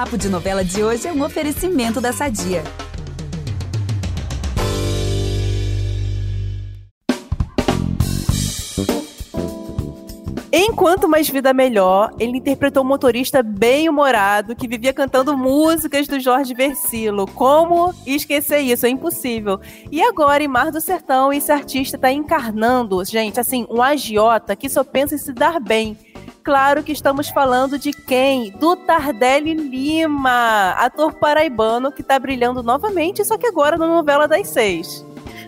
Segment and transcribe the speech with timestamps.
[0.00, 2.64] Papo de Novela de hoje é um oferecimento da Sadia.
[10.50, 16.54] Enquanto Mais Vida Melhor, ele interpretou um motorista bem-humorado que vivia cantando músicas do Jorge
[16.54, 17.26] Versilo.
[17.26, 18.86] Como esquecer isso?
[18.86, 19.60] É impossível.
[19.92, 24.70] E agora, em Mar do Sertão, esse artista está encarnando, gente, assim, um agiota que
[24.70, 25.94] só pensa em se dar bem.
[26.42, 28.50] Claro que estamos falando de quem?
[28.52, 34.48] Do Tardelli Lima, ator paraibano que está brilhando novamente, só que agora na novela das
[34.48, 35.04] seis.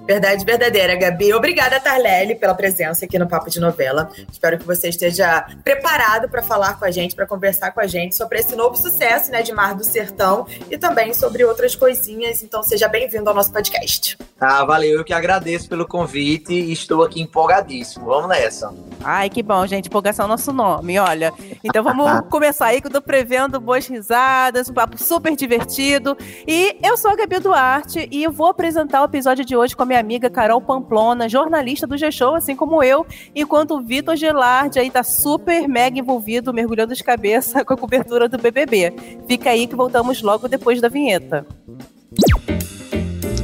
[0.07, 1.33] Verdade verdadeira, Gabi.
[1.33, 4.11] Obrigada, Tarlelli, pela presença aqui no Papo de Novela.
[4.31, 8.17] Espero que você esteja preparado para falar com a gente, para conversar com a gente
[8.17, 12.43] sobre esse novo sucesso, né, de Mar do Sertão e também sobre outras coisinhas.
[12.43, 14.19] Então, seja bem-vindo ao nosso podcast.
[14.41, 14.99] Ah, valeu.
[14.99, 18.07] Eu que agradeço pelo convite e estou aqui empolgadíssimo.
[18.07, 18.75] Vamos nessa.
[19.05, 19.87] Ai, que bom, gente.
[19.87, 21.33] Empolgação é o nosso nome, olha.
[21.63, 26.17] Então vamos começar aí que eu tô prevendo boas risadas, um papo super divertido.
[26.47, 29.85] E eu sou a Gabi Duarte e eu vou apresentar o episódio de hoje com
[29.85, 34.79] a minha amiga Carol Pamplona, jornalista do G-Show, assim como eu, enquanto o Vitor Gelardi
[34.79, 38.95] aí tá super mega envolvido, mergulhando de cabeça com a cobertura do BBB.
[39.29, 41.47] Fica aí que voltamos logo depois da vinheta.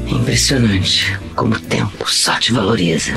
[0.06, 3.12] Impressionante como o tempo só te valoriza.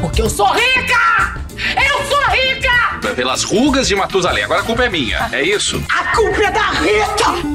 [0.00, 1.44] Porque eu sou rica!
[1.76, 3.14] Eu sou rica!
[3.14, 4.44] Pelas rugas de Matusalém.
[4.44, 5.82] Agora a culpa é minha, é isso?
[5.90, 7.53] A culpa é da Rita!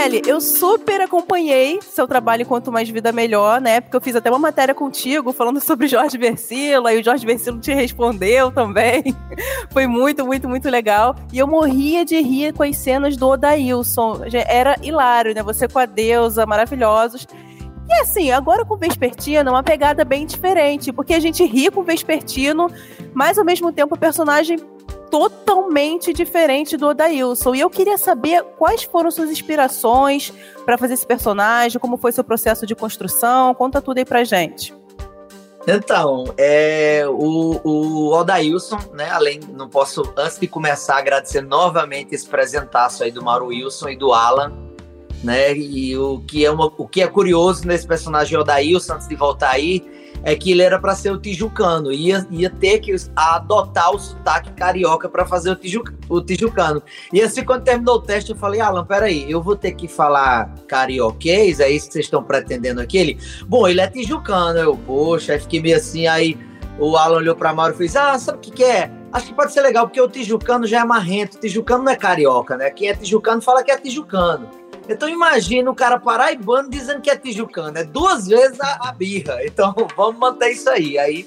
[0.00, 3.82] Tardelli, eu super acompanhei seu trabalho Quanto Mais Vida Melhor, né?
[3.82, 7.60] Porque eu fiz até uma matéria contigo falando sobre Jorge Versilo, aí o Jorge Versilo
[7.60, 9.14] te respondeu também.
[9.70, 11.14] Foi muito, muito, muito legal.
[11.30, 14.22] E eu morria de rir com as cenas do Odailson.
[14.32, 15.42] Era hilário, né?
[15.42, 17.26] Você com a deusa, maravilhosos.
[17.86, 21.70] E assim, agora com o Vespertino é uma pegada bem diferente, porque a gente ri
[21.70, 22.70] com o Vespertino,
[23.12, 24.58] mas ao mesmo tempo o personagem
[25.10, 27.54] totalmente diferente do Odailson.
[27.54, 30.32] E eu queria saber quais foram suas inspirações
[30.64, 33.54] para fazer esse personagem, como foi seu processo de construção.
[33.54, 34.74] Conta tudo aí pra gente.
[35.66, 39.10] Então, é, o, o Odailson, né?
[39.10, 43.96] Além, não posso, antes de começar, agradecer novamente esse presentaço aí do Mauro Wilson e
[43.96, 44.52] do Alan,
[45.22, 45.54] né?
[45.54, 49.50] E o que é, uma, o que é curioso nesse personagem Odailson, antes de voltar
[49.50, 49.84] aí,
[50.22, 54.52] é que ele era para ser o tijucano, ia, ia ter que adotar o sotaque
[54.52, 56.82] carioca para fazer o, tiju, o tijucano.
[57.12, 60.54] E assim, quando terminou o teste, eu falei, Alan, peraí, eu vou ter que falar
[60.66, 62.98] carioquês, é isso que vocês estão pretendendo aqui?
[62.98, 66.38] Ele, bom, ele é tijucano, eu, poxa, aí fiquei meio assim, aí
[66.78, 68.90] o Alan olhou para Mauro e fez, ah, sabe o que, que é?
[69.12, 71.96] Acho que pode ser legal, porque o tijucano já é marrento, o tijucano não é
[71.96, 72.70] carioca, né?
[72.70, 74.48] Quem é tijucano fala que é tijucano.
[74.94, 77.78] Então imagina o cara paraibano dizendo que é tijucano.
[77.78, 79.44] É duas vezes a, a birra.
[79.44, 80.98] Então vamos manter isso aí.
[80.98, 81.26] Aí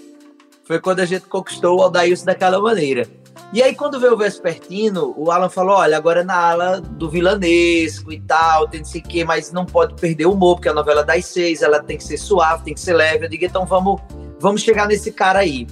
[0.64, 3.08] foi quando a gente conquistou o Aldailson daquela maneira.
[3.52, 7.08] E aí, quando veio o Vespertino, o Alan falou: olha, agora é na ala do
[7.08, 10.70] vilanesco e tal, tem não sei o quê, mas não pode perder o humor, porque
[10.70, 13.26] a novela é das seis, ela tem que ser suave, tem que ser leve.
[13.26, 14.02] Eu digo, então vamos,
[14.40, 15.68] vamos chegar nesse cara aí.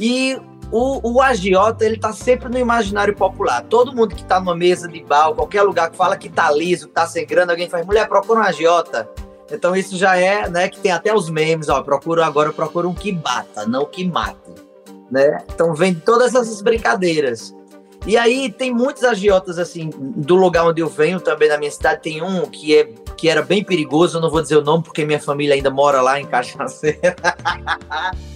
[0.00, 0.36] E
[0.72, 3.62] o, o agiota, ele tá sempre no imaginário popular.
[3.62, 6.88] Todo mundo que tá numa mesa de bar, qualquer lugar que fala que tá liso,
[6.88, 9.08] que tá sem grana, alguém faz, mulher, procura um agiota.
[9.50, 12.94] Então isso já é, né, que tem até os memes, ó, procura agora, procura um
[12.94, 14.50] que bata, não que mate,
[15.10, 15.44] né?
[15.54, 17.54] Então vem todas essas brincadeiras.
[18.06, 22.00] E aí tem muitos agiotas, assim, do lugar onde eu venho também, na minha cidade,
[22.00, 22.84] tem um que, é,
[23.16, 26.00] que era bem perigoso, eu não vou dizer o nome porque minha família ainda mora
[26.00, 27.14] lá em Cachaceira.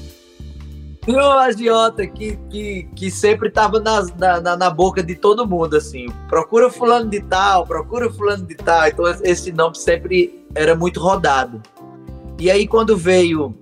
[1.14, 6.06] o agiota que, que, que sempre tava na, na, na, boca de todo mundo, assim.
[6.28, 8.88] Procura fulano de tal, procura fulano de tal.
[8.88, 11.62] Então esse nome sempre era muito rodado.
[12.38, 13.54] E aí quando veio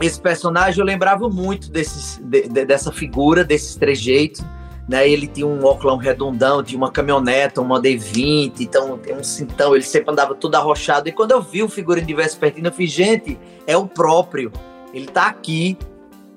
[0.00, 4.44] esse personagem, eu lembrava muito desses, de, de, dessa figura, desses trejeitos.
[4.86, 9.74] Né, ele tinha um óculos redondão, tinha uma caminhoneta, uma D20, então tem um cintão,
[9.74, 11.08] ele sempre andava todo arrochado.
[11.08, 14.52] E quando eu vi o figurino de Vespertino, eu fiz, gente, é o próprio.
[14.92, 15.78] Ele tá aqui,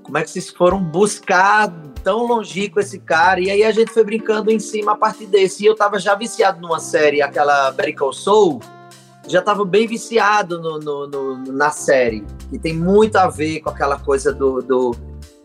[0.08, 1.70] como é que vocês foram buscar
[2.02, 3.42] tão longe com esse cara?
[3.42, 5.64] E aí a gente foi brincando em cima a partir desse.
[5.64, 8.62] E eu tava já viciado numa série, aquela Better Soul,
[9.28, 12.26] já tava bem viciado no, no, no, na série.
[12.54, 14.96] E tem muito a ver com aquela coisa do, do,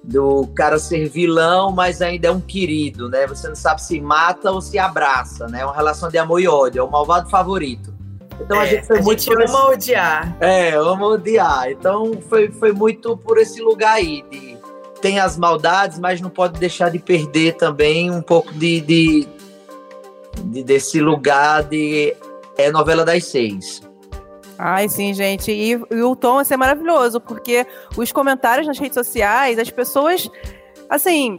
[0.04, 3.26] do cara ser vilão, mas ainda é um querido, né?
[3.26, 5.62] Você não sabe se mata ou se abraça, né?
[5.62, 7.92] É uma relação de amor e ódio, é o malvado favorito.
[8.40, 9.72] Então a é, gente foi a muito gente ama esse...
[9.72, 10.36] odiar.
[10.40, 11.68] É, ama odiar.
[11.68, 14.51] Então foi, foi muito por esse lugar aí de
[15.02, 19.28] tem as maldades, mas não pode deixar de perder também um pouco de, de,
[20.44, 22.16] de desse lugar de
[22.56, 23.82] é novela das seis.
[24.56, 25.50] Ai, sim, gente.
[25.50, 27.66] E, e o tom é maravilhoso, porque
[27.96, 30.30] os comentários nas redes sociais, as pessoas,
[30.88, 31.36] assim,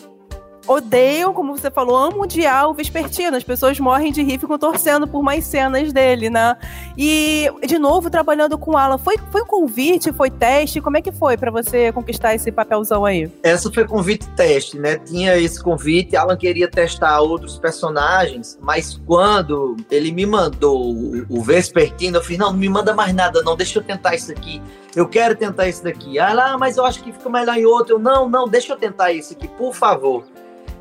[0.67, 3.35] odeiam, como você falou, amam odiar o Vespertino.
[3.37, 6.55] As pessoas morrem de rir e ficam torcendo por mais cenas dele, né?
[6.97, 10.81] E, de novo, trabalhando com Alan, foi, foi um convite, foi teste?
[10.81, 13.31] Como é que foi para você conquistar esse papelzão aí?
[13.41, 14.97] Essa foi convite teste, né?
[14.97, 20.93] Tinha esse convite, Alan queria testar outros personagens, mas quando ele me mandou
[21.29, 24.31] o, Vespertino, eu fiz, não, não me manda mais nada, não, deixa eu tentar isso
[24.31, 24.61] aqui.
[24.95, 26.19] Eu quero tentar isso daqui.
[26.19, 27.95] Ah, lá, mas eu acho que fica melhor em outro.
[27.95, 30.23] Eu, não, não, deixa eu tentar isso aqui, por favor.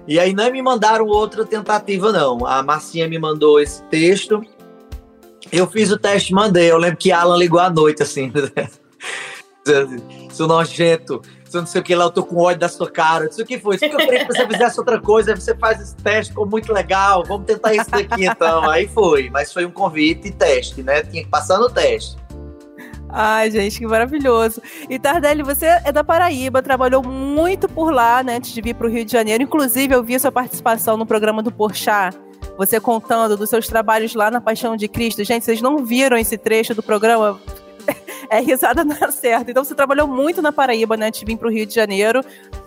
[0.07, 2.47] E aí não me mandaram outra tentativa, não.
[2.47, 4.43] A Marcinha me mandou esse texto.
[5.51, 6.71] Eu fiz o teste mandei.
[6.71, 8.33] Eu lembro que Alan ligou à noite, assim.
[10.33, 13.27] Seu nojento, seu não sei o que lá, eu tô com ódio da sua cara.
[13.27, 13.77] Isso que foi?
[13.77, 16.73] Isso que eu queria que você fizesse outra coisa, você faz esse teste, ficou muito
[16.73, 17.23] legal.
[17.25, 18.69] Vamos tentar isso daqui então.
[18.69, 21.03] Aí foi, mas foi um convite e teste, né?
[21.03, 22.17] Tinha que passar no teste.
[23.13, 24.63] Ai, gente, que maravilhoso.
[24.89, 28.87] E Tardelli, você é da Paraíba, trabalhou muito por lá, né, antes de vir para
[28.87, 29.43] o Rio de Janeiro.
[29.43, 32.17] Inclusive, eu vi sua participação no programa do Porchat,
[32.57, 35.23] você contando dos seus trabalhos lá na Paixão de Cristo.
[35.25, 37.39] Gente, vocês não viram esse trecho do programa?
[38.31, 39.51] É risada não é certa.
[39.51, 42.25] Então, você trabalhou muito na Paraíba, né, antes de vir para o Rio de Janeiro.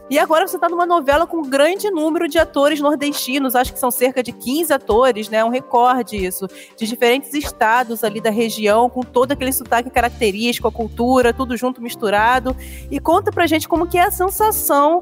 [0.09, 3.79] E agora você está numa novela com um grande número de atores nordestinos, acho que
[3.79, 5.43] são cerca de 15 atores, né?
[5.43, 6.47] Um recorde isso,
[6.77, 11.81] de diferentes estados ali da região, com todo aquele sotaque característico, a cultura, tudo junto
[11.81, 12.55] misturado.
[12.91, 14.99] E conta pra gente como que é a sensação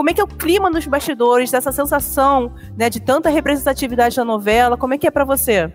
[0.00, 4.24] como é que é o clima nos bastidores, dessa sensação né, de tanta representatividade na
[4.24, 4.74] novela?
[4.74, 5.70] Como é que é para você?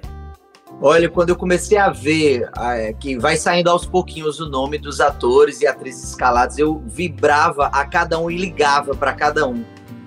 [0.82, 5.00] Olha, quando eu comecei a ver é, que vai saindo aos pouquinhos o nome dos
[5.00, 9.64] atores e atrizes escalados, eu vibrava a cada um e ligava para cada um.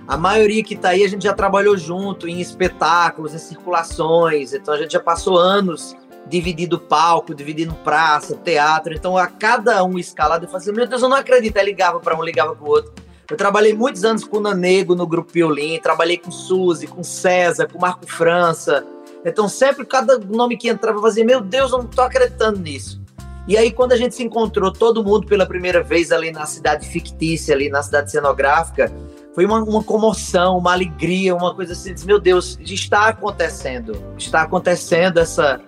[0.07, 4.73] A maioria que está aí a gente já trabalhou junto em espetáculos, em circulações, então
[4.75, 8.95] a gente já passou anos dividindo palco, dividindo praça, teatro.
[8.95, 11.57] Então a cada um escalado eu fazia, meu Deus, eu não acredito.
[11.57, 12.93] Aí ligava para um, ligava para o outro.
[13.31, 17.69] Eu trabalhei muitos anos com o Nanego no Grupo Piolim, trabalhei com Suzy, com César,
[17.71, 18.87] com Marco França,
[19.25, 23.01] então, sempre cada nome que entrava, eu fazia, meu Deus, eu não estou acreditando nisso.
[23.47, 26.87] E aí, quando a gente se encontrou, todo mundo pela primeira vez ali na cidade
[26.87, 28.93] fictícia, ali na cidade cenográfica,
[29.35, 35.19] foi uma, uma comoção, uma alegria, uma coisa assim, meu Deus, está acontecendo, está acontecendo
[35.19, 35.61] essa,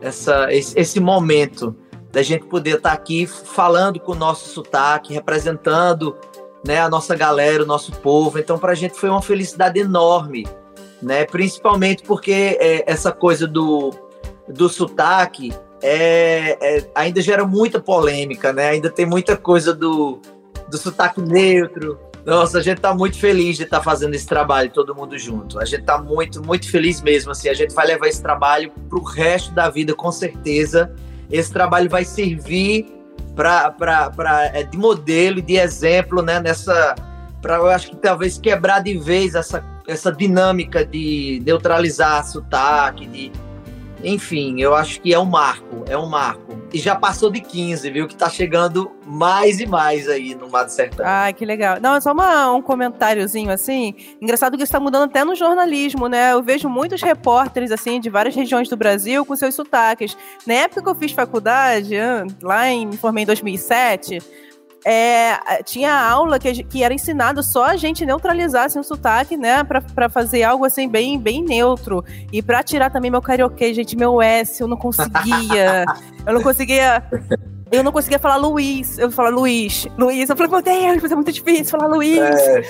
[0.00, 1.76] essa, esse, esse momento
[2.10, 6.16] da gente poder estar aqui falando com o nosso sotaque, representando
[6.66, 8.38] né, a nossa galera, o nosso povo.
[8.38, 10.46] Então, para a gente foi uma felicidade enorme
[11.02, 11.24] né?
[11.24, 13.90] Principalmente porque é, essa coisa do,
[14.48, 15.52] do sotaque
[15.82, 18.70] é, é, ainda gera muita polêmica, né?
[18.70, 20.20] Ainda tem muita coisa do,
[20.68, 21.98] do sotaque neutro.
[22.24, 25.60] Nossa, a gente está muito feliz de estar tá fazendo esse trabalho todo mundo junto.
[25.60, 27.30] A gente está muito, muito feliz mesmo.
[27.30, 30.92] Assim, a gente vai levar esse trabalho para o resto da vida, com certeza.
[31.30, 32.92] Esse trabalho vai servir
[33.36, 36.40] para é, de modelo e de exemplo, né?
[36.40, 36.96] Nessa,
[37.40, 43.32] para eu acho que talvez quebrar de vez essa essa dinâmica de neutralizar sotaque, de
[44.02, 46.56] enfim, eu acho que é um marco, é um marco.
[46.72, 48.06] E já passou de 15, viu?
[48.06, 51.04] Que tá chegando mais e mais aí no Mar do Sertão.
[51.08, 51.80] Ah, que legal.
[51.80, 53.94] Não, é só uma, um comentáriozinho assim.
[54.20, 56.32] Engraçado que isso tá mudando até no jornalismo, né?
[56.32, 60.16] Eu vejo muitos repórteres, assim, de várias regiões do Brasil com seus sotaques.
[60.46, 61.96] Na época que eu fiz faculdade,
[62.42, 64.18] lá em, me formei em 2007
[64.88, 69.64] é, tinha aula que, que era ensinado só a gente neutralizar assim, o sotaque, né?
[69.64, 72.04] Pra, pra fazer algo assim bem, bem neutro.
[72.32, 75.84] E pra tirar também meu carioquês, gente, meu S, eu não conseguia.
[76.24, 77.02] eu não conseguia.
[77.70, 78.98] Eu não conseguia falar Luiz.
[78.98, 79.86] Eu falava Luiz.
[79.98, 80.30] Luiz.
[80.30, 82.18] Eu falei, meu Deus, mas é muito difícil falar Luiz.
[82.18, 82.62] É.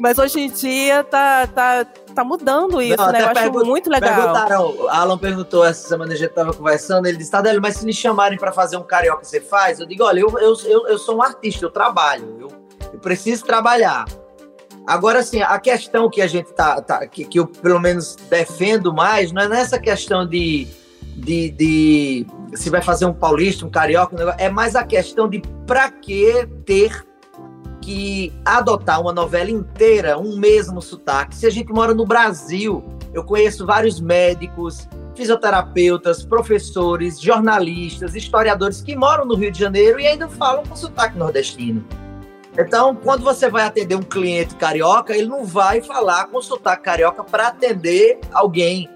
[0.00, 3.22] Mas hoje em dia tá, tá, tá mudando isso, não, né?
[3.22, 4.14] Eu acho muito legal.
[4.14, 7.94] Perguntaram, Alan perguntou essa semana, a gente tava conversando, ele disse, Tadele, mas se me
[7.94, 9.80] chamarem para fazer um carioca, você faz?
[9.80, 12.48] Eu digo, olha, eu, eu, eu, eu sou um artista, eu trabalho, eu,
[12.92, 14.04] eu preciso trabalhar.
[14.86, 18.92] Agora, assim, a questão que a gente tá, tá que, que eu pelo menos defendo
[18.92, 20.68] mais, não é nessa questão de,
[21.16, 25.28] de, de se vai fazer um paulista, um carioca, um negócio, é mais a questão
[25.28, 27.04] de para que ter
[27.80, 31.34] que adotar uma novela inteira, um mesmo sotaque.
[31.34, 38.94] Se a gente mora no Brasil, eu conheço vários médicos, fisioterapeutas, professores, jornalistas, historiadores que
[38.94, 41.84] moram no Rio de Janeiro e ainda falam com sotaque nordestino.
[42.58, 47.22] Então, quando você vai atender um cliente carioca, ele não vai falar com sotaque carioca
[47.22, 48.88] para atender alguém.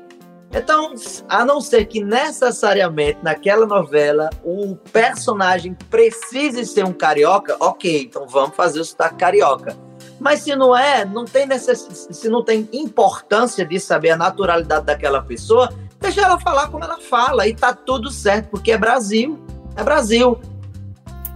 [0.53, 0.95] Então,
[1.29, 8.27] a não ser que necessariamente naquela novela o personagem precise ser um carioca, ok, então
[8.27, 9.77] vamos fazer o sotaque carioca.
[10.19, 12.09] Mas se não é, não tem necess...
[12.11, 16.99] se não tem importância de saber a naturalidade daquela pessoa, deixa ela falar como ela
[16.99, 19.39] fala e tá tudo certo, porque é Brasil.
[19.77, 20.39] É Brasil.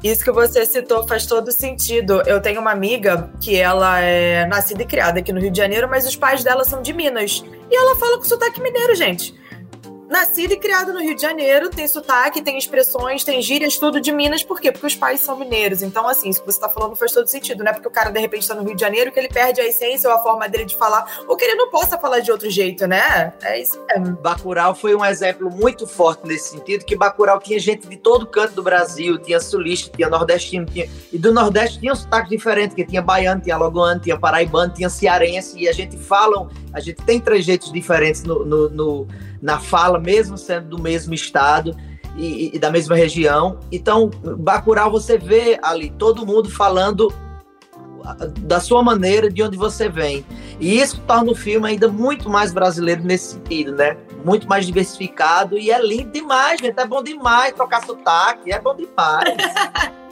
[0.03, 2.21] Isso que você citou faz todo sentido.
[2.27, 5.89] Eu tenho uma amiga que ela é nascida e criada aqui no Rio de Janeiro,
[5.89, 7.43] mas os pais dela são de Minas.
[7.71, 9.35] E ela fala com sotaque mineiro, gente
[10.09, 14.13] nascido e criado no Rio de Janeiro, tem sotaque, tem expressões, tem gírias, tudo de
[14.13, 14.43] Minas.
[14.43, 14.71] Por quê?
[14.71, 15.83] Porque os pais são mineiros.
[15.83, 17.65] Então, assim, isso que você tá falando faz todo sentido.
[17.65, 19.61] Não é porque o cara, de repente, tá no Rio de Janeiro que ele perde
[19.61, 22.31] a essência ou a forma dele de falar, ou que ele não possa falar de
[22.31, 23.33] outro jeito, né?
[23.43, 24.17] É isso mesmo.
[24.17, 28.55] Bacurau foi um exemplo muito forte nesse sentido, que Bacurau tinha gente de todo canto
[28.55, 30.89] do Brasil, tinha sulista, tinha nordestino, tinha...
[31.13, 34.89] e do Nordeste tinha um sotaque diferente, que tinha baiano, tinha alagoano, tinha paraibano, tinha
[34.89, 39.09] cearense, e a gente fala, a gente tem trejeitos diferentes no, no, no
[39.41, 41.77] na fala, mesmo sendo do mesmo estado
[42.17, 43.59] e, e, da mesma região.
[43.71, 47.13] Então, Bacurau, você vê ali todo mundo falando
[48.41, 50.25] da sua maneira, de onde você vem.
[50.61, 53.97] E isso torna o filme ainda muito mais brasileiro nesse sentido, né?
[54.25, 56.79] Muito mais diversificado e é lindo demais, gente.
[56.79, 59.35] É bom demais tocar sotaque, é bom demais.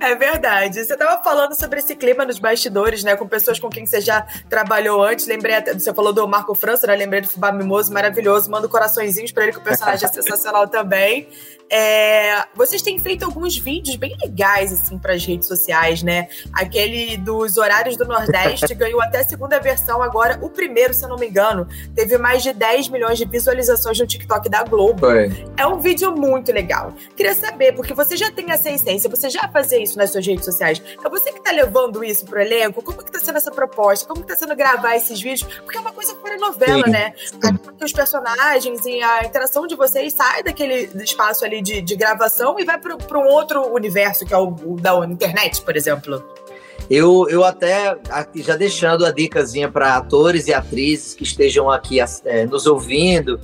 [0.00, 0.84] É verdade.
[0.84, 3.16] Você estava falando sobre esse clima nos bastidores, né?
[3.16, 5.26] Com pessoas com quem você já trabalhou antes.
[5.26, 6.96] Lembrei até, você falou do Marco França, né?
[6.96, 8.50] Lembrei do Fubá Mimoso, maravilhoso.
[8.50, 11.28] Manda coraçõezinhos para ele, que o personagem é sensacional também.
[11.70, 16.28] É, vocês têm feito alguns vídeos bem legais, assim, para as redes sociais, né?
[16.52, 20.38] Aquele dos horários do Nordeste ganhou até a segunda versão agora.
[20.42, 24.06] O primeiro, se eu não me engano, teve mais de 10 milhões de visualizações no
[24.06, 25.00] TikTok da Globo.
[25.00, 25.32] Foi.
[25.56, 26.92] É um vídeo muito legal.
[27.16, 30.44] Queria saber, porque você já tem essa essência, você já fazia isso nas suas redes
[30.44, 30.80] sociais.
[31.04, 32.82] É você que tá levando isso pro elenco?
[32.82, 34.06] Como que tá sendo essa proposta?
[34.06, 35.42] Como que tá sendo gravar esses vídeos?
[35.62, 36.90] Porque é uma coisa fora novela, Sim.
[36.90, 37.14] né?
[37.82, 42.64] Os personagens e a interação de vocês sai daquele espaço ali de, de gravação e
[42.64, 46.22] vai para um outro universo, que é o, o, da internet, por exemplo?
[46.90, 47.96] Eu, eu até,
[48.34, 53.40] já deixando a dicasinha para atores e atrizes que estejam aqui é, nos ouvindo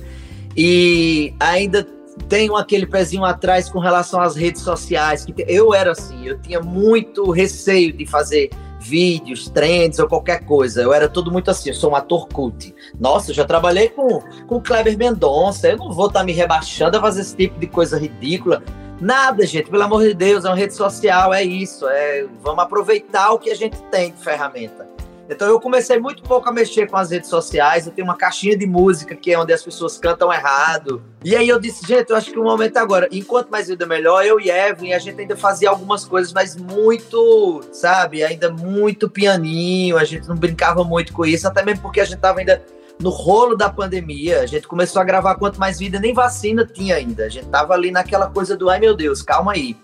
[0.55, 1.87] e ainda
[2.27, 5.25] tenho aquele pezinho atrás com relação às redes sociais.
[5.25, 8.49] que Eu era assim, eu tinha muito receio de fazer
[8.79, 10.81] vídeos, trends ou qualquer coisa.
[10.81, 12.73] Eu era tudo muito assim, eu sou um ator cult.
[12.99, 16.97] Nossa, eu já trabalhei com, com Kleber Mendonça, eu não vou estar tá me rebaixando
[16.97, 18.63] a fazer esse tipo de coisa ridícula.
[18.99, 23.31] Nada, gente, pelo amor de Deus, é uma rede social, é isso, é vamos aproveitar
[23.31, 24.87] o que a gente tem de ferramenta.
[25.29, 27.85] Então eu comecei muito pouco a mexer com as redes sociais.
[27.85, 31.01] Eu tenho uma caixinha de música que é onde as pessoas cantam errado.
[31.23, 33.07] E aí eu disse, gente, eu acho que o momento é agora.
[33.11, 37.61] Enquanto mais vida melhor, eu e Evelyn, a gente ainda fazia algumas coisas, mas muito,
[37.71, 39.97] sabe, ainda muito pianinho.
[39.97, 42.61] A gente não brincava muito com isso, até mesmo porque a gente tava ainda
[42.99, 44.41] no rolo da pandemia.
[44.41, 47.25] A gente começou a gravar quanto mais vida, nem vacina tinha ainda.
[47.25, 49.77] A gente tava ali naquela coisa do, ai meu Deus, calma aí.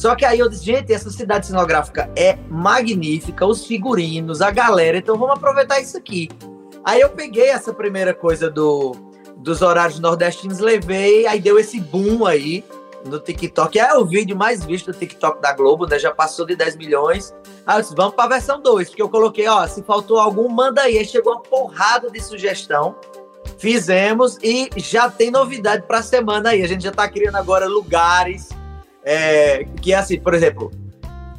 [0.00, 4.96] Só que aí eu disse, gente, essa cidade cenográfica é magnífica, os figurinos, a galera,
[4.96, 6.30] então vamos aproveitar isso aqui.
[6.82, 8.96] Aí eu peguei essa primeira coisa do,
[9.36, 12.64] dos horários nordestinos, levei, aí deu esse boom aí
[13.04, 13.78] no TikTok.
[13.78, 15.98] É o vídeo mais visto do TikTok da Globo, né?
[15.98, 17.34] Já passou de 10 milhões.
[17.66, 20.48] Aí eu disse, vamos para a versão 2, porque eu coloquei, ó, se faltou algum,
[20.48, 20.96] manda aí.
[20.96, 22.96] Aí chegou uma porrada de sugestão.
[23.58, 26.62] Fizemos e já tem novidade para a semana aí.
[26.62, 28.58] A gente já está criando agora lugares
[29.10, 30.70] é, que é assim, por exemplo,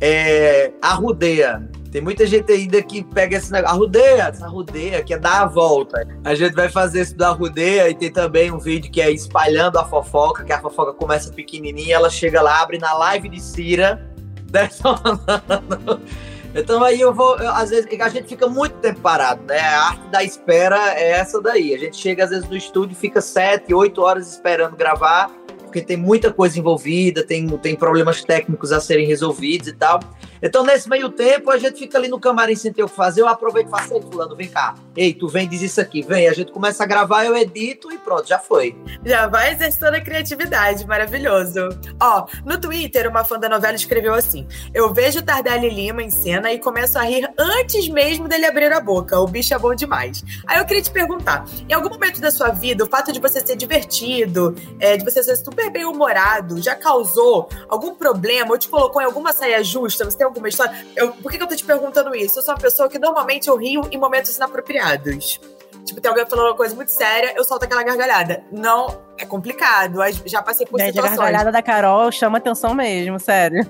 [0.01, 1.69] é, a rodeia.
[1.89, 3.75] Tem muita gente ainda que pega esse negócio.
[3.75, 6.05] A rodeia, essa rodeia que é dar a volta.
[6.23, 9.77] A gente vai fazer isso da rodeia e tem também um vídeo que é espalhando
[9.77, 14.09] a fofoca, que a fofoca começa pequenininha, ela chega lá, abre na live de Cira,
[16.53, 19.57] Então aí eu vou, eu, às vezes, a gente fica muito tempo parado, né?
[19.57, 21.73] A arte da espera é essa daí.
[21.73, 25.31] A gente chega às vezes no estúdio, fica sete, oito horas esperando gravar
[25.71, 30.01] porque tem muita coisa envolvida, tem, tem problemas técnicos a serem resolvidos e tal.
[30.41, 33.21] Então, nesse meio tempo, a gente fica ali no camarim sem ter o que fazer.
[33.21, 34.75] Eu aproveito e faço, ei, fulano, vem cá.
[34.95, 36.27] Ei, tu vem, diz isso aqui, vem.
[36.27, 38.75] A gente começa a gravar, eu edito e pronto, já foi.
[39.05, 41.69] Já vai exercitando a criatividade, maravilhoso.
[42.01, 46.51] Ó, no Twitter, uma fã da novela escreveu assim: Eu vejo Tardelli Lima em cena
[46.51, 49.19] e começo a rir antes mesmo dele abrir a boca.
[49.19, 50.23] O bicho é bom demais.
[50.47, 53.45] Aí eu queria te perguntar: em algum momento da sua vida, o fato de você
[53.45, 59.01] ser divertido, é, de você ser super bem-humorado, já causou algum problema ou te colocou
[59.01, 60.03] em alguma saia justa?
[60.03, 60.85] Você tem alguma história.
[60.95, 62.39] Eu, por que, que eu tô te perguntando isso?
[62.39, 65.39] Eu sou uma pessoa que normalmente eu rio em momentos inapropriados.
[65.85, 68.43] Tipo, tem alguém falando uma coisa muito séria, eu solto aquela gargalhada.
[68.51, 69.99] Não, é complicado.
[70.25, 71.17] Já passei por Gente, situações.
[71.17, 73.65] A gargalhada da Carol chama atenção mesmo, sério.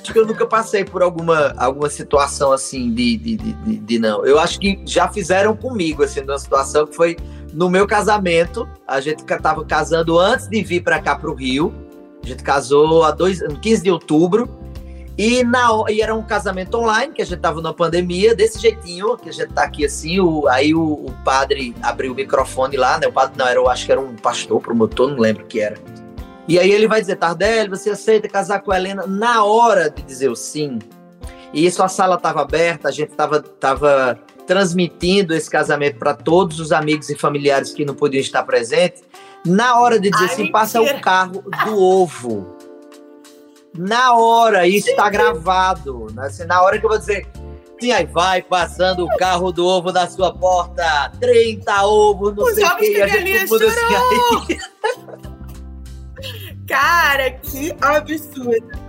[0.00, 3.98] Acho que eu nunca passei por alguma, alguma situação assim de, de, de, de, de
[3.98, 4.24] não.
[4.26, 7.16] Eu acho que já fizeram comigo, assim, numa situação que foi
[7.52, 8.68] no meu casamento.
[8.86, 11.72] A gente tava casando antes de vir para cá pro Rio.
[12.22, 14.57] A gente casou a dois, 15 de outubro.
[15.18, 19.16] E, na, e era um casamento online, que a gente tava na pandemia, desse jeitinho,
[19.16, 23.00] que a gente tá aqui assim, o, aí o, o, padre abriu o microfone lá,
[23.00, 23.08] né?
[23.08, 25.58] O padre não, era, eu acho que era um pastor, promotor, não lembro o que
[25.58, 25.76] era.
[26.46, 30.02] E aí ele vai dizer, Tardelli, você aceita casar com a Helena na hora de
[30.02, 30.78] dizer o sim?
[31.52, 36.60] E isso a sala estava aberta, a gente estava tava transmitindo esse casamento para todos
[36.60, 39.02] os amigos e familiares que não podiam estar presentes.
[39.44, 41.00] Na hora de dizer Ai, assim, passa o mentira.
[41.00, 42.57] carro do ovo.
[43.78, 46.08] Na hora, isso está gravado.
[46.12, 46.26] né?
[46.26, 47.28] Assim, na hora que eu vou dizer,
[47.80, 52.54] sim, aí vai passando o carro do ovo na sua porta, 30 ovos, não Os
[52.54, 53.78] sei o ovos que, e a gente assim,
[54.50, 54.58] aí,
[56.66, 58.88] Cara, que absurdo.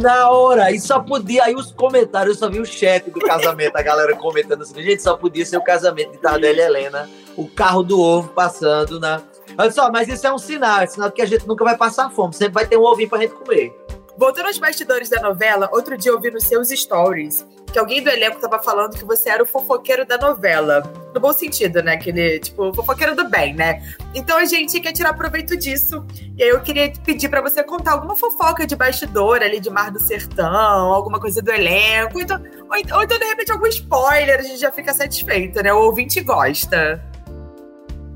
[0.00, 3.76] Na hora, e só podia, aí os comentários, eu só vi o chat do casamento,
[3.76, 7.46] a galera comentando assim, gente, só podia ser o casamento de Tardelli e Helena, o
[7.48, 9.20] carro do ovo passando na.
[9.58, 11.76] Olha só, mas isso é um sinal, é sinal de que a gente nunca vai
[11.76, 13.76] passar fome, sempre vai ter um ovinho pra gente comer.
[14.16, 18.08] Voltando aos bastidores da novela, outro dia eu vi nos seus stories que alguém do
[18.08, 20.82] elenco tava falando que você era o fofoqueiro da novela.
[21.14, 21.94] No bom sentido, né?
[21.94, 23.82] Aquele, tipo, fofoqueiro do bem, né?
[24.14, 26.04] Então a gente quer tirar proveito disso.
[26.36, 29.90] E aí eu queria pedir pra você contar alguma fofoca de bastidor ali de Mar
[29.90, 32.20] do Sertão, alguma coisa do elenco.
[32.20, 35.72] Então, ou, ou então, de repente, algum spoiler, a gente já fica satisfeito, né?
[35.72, 37.02] O ouvinte gosta.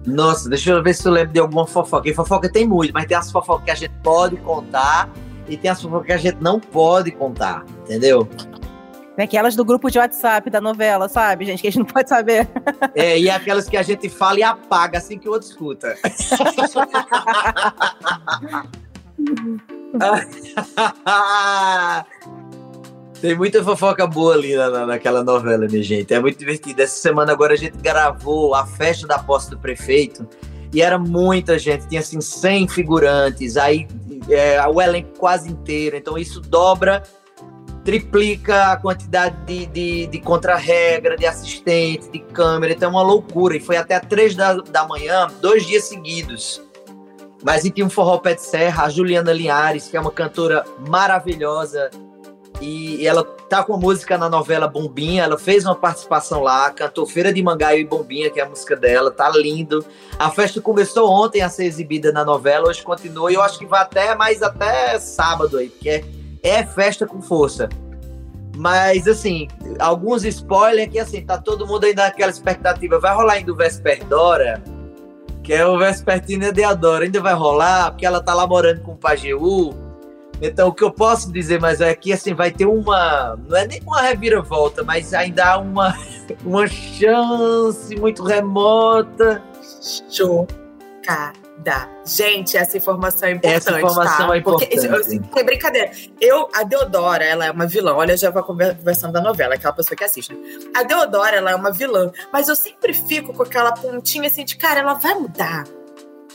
[0.06, 2.09] Nossa, deixa eu ver se eu lembro de alguma fofoca.
[2.09, 5.11] E fofoca tem muito, mas tem as fofocas que a gente pode contar
[5.49, 8.28] e tem as fofocas que a gente não pode contar, entendeu?
[9.16, 11.61] Tem aquelas do grupo de WhatsApp da novela, sabe, gente?
[11.61, 12.49] Que a gente não pode saber.
[12.94, 15.97] É, e aquelas que a gente fala e apaga assim que o outro escuta.
[23.23, 26.12] Tem muita fofoca boa ali na, na- naquela novela, minha gente.
[26.12, 26.83] É muito divertido.
[26.83, 30.26] Essa semana agora a gente gravou a festa da posse do prefeito
[30.75, 33.87] e era muita gente, tinha assim 100 figurantes, aí
[34.29, 35.97] é, o elenco quase inteiro.
[35.97, 37.05] Então isso dobra,
[37.85, 42.73] triplica a quantidade de, de, de contra-regra, de assistente, de câmera.
[42.73, 43.57] Então é uma loucura.
[43.57, 46.61] E foi até três da, da manhã, dois dias seguidos.
[47.45, 50.64] Mas e tinha um forró pé de serra, a Juliana Linhares, que é uma cantora
[50.88, 51.88] maravilhosa.
[52.61, 57.06] E ela tá com a música na novela Bombinha, ela fez uma participação lá, cantou
[57.06, 59.85] Feira de Mangaio e Bombinha, que é a música dela, tá lindo.
[60.18, 63.66] A festa começou ontem a ser exibida na novela, hoje continua, e eu acho que
[63.66, 66.05] vai até mais até sábado aí, porque é,
[66.42, 67.68] é festa com força.
[68.57, 69.48] Mas, assim,
[69.79, 72.98] alguns spoilers que, assim, tá todo mundo ainda naquela expectativa.
[72.98, 74.62] Vai rolar ainda o Vesperdora,
[75.42, 77.05] que é o Vespertina de Adora.
[77.05, 79.74] Ainda vai rolar, porque ela tá lá morando com o Pajeú.
[80.44, 83.38] Então, o que eu posso dizer, mas é que, assim, vai ter uma...
[83.48, 85.96] Não é nem uma reviravolta, mas ainda há uma,
[86.44, 89.40] uma chance muito remota.
[90.11, 91.88] Chocada.
[92.05, 94.37] Gente, essa informação é importante, Essa informação tá?
[94.37, 95.20] é Porque importante.
[95.33, 95.90] eu- é brincadeira.
[96.20, 97.94] Eu, a Deodora, ela é uma vilã.
[97.94, 100.35] Olha, eu já vou conversando da novela, aquela pessoa que assiste.
[100.35, 100.40] né?
[100.74, 102.11] A Deodora, ela é uma vilã.
[102.33, 105.64] Mas eu sempre fico com aquela pontinha assim de, cara, ela vai mudar.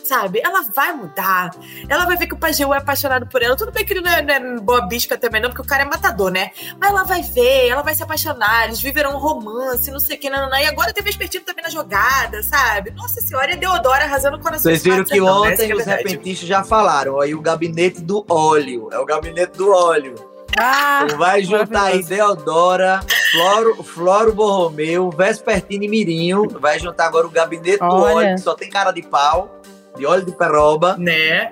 [0.07, 0.41] Sabe?
[0.43, 1.51] Ela vai mudar.
[1.89, 3.57] Ela vai ver que o Pajeú é apaixonado por ela.
[3.57, 5.83] Tudo bem que ele não é, não é boa bisca também, não, porque o cara
[5.83, 6.51] é matador, né?
[6.79, 10.19] Mas ela vai ver, ela vai se apaixonar, eles viverão um romance, não sei o
[10.19, 10.57] que, não, não.
[10.57, 12.91] E agora teve Vespertino também na jogada, sabe?
[12.91, 15.51] Nossa senhora, e a Deodora arrasando o coração Vocês do viram que Sertão, né?
[15.51, 16.03] Ontem é a os verdade.
[16.03, 17.19] repentistas já falaram.
[17.19, 18.89] Aí o gabinete do óleo.
[18.91, 20.15] É o gabinete do óleo.
[20.59, 22.03] Ah, Vai juntar aí.
[22.03, 26.47] Deodora, Floro, Floro Borromeu, Vespertino e Mirinho.
[26.59, 28.15] Vai juntar agora o gabinete do Olha.
[28.15, 29.55] óleo, que só tem cara de pau,
[29.97, 30.95] de óleo de peroba.
[30.97, 31.51] Né?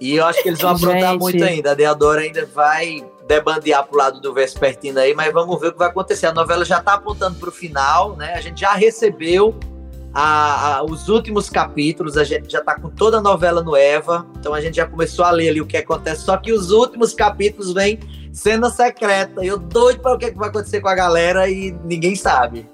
[0.00, 1.20] E eu acho que eles vão aprontar Gente.
[1.20, 1.70] muito ainda.
[1.70, 5.78] A Deodora ainda vai debandear pro lado do Vespertino aí, mas vamos ver o que
[5.78, 6.26] vai acontecer.
[6.26, 8.34] A novela já tá apontando pro final, né?
[8.34, 9.54] A gente já recebeu
[10.12, 14.26] a- a- os últimos capítulos, a gente já tá com toda a novela no Eva,
[14.38, 17.14] então a gente já começou a ler ali o que acontece, só que os últimos
[17.14, 17.98] capítulos vêm
[18.32, 19.42] cena secreta.
[19.44, 22.68] Eu doido para o que, que vai acontecer com a galera e ninguém sabe.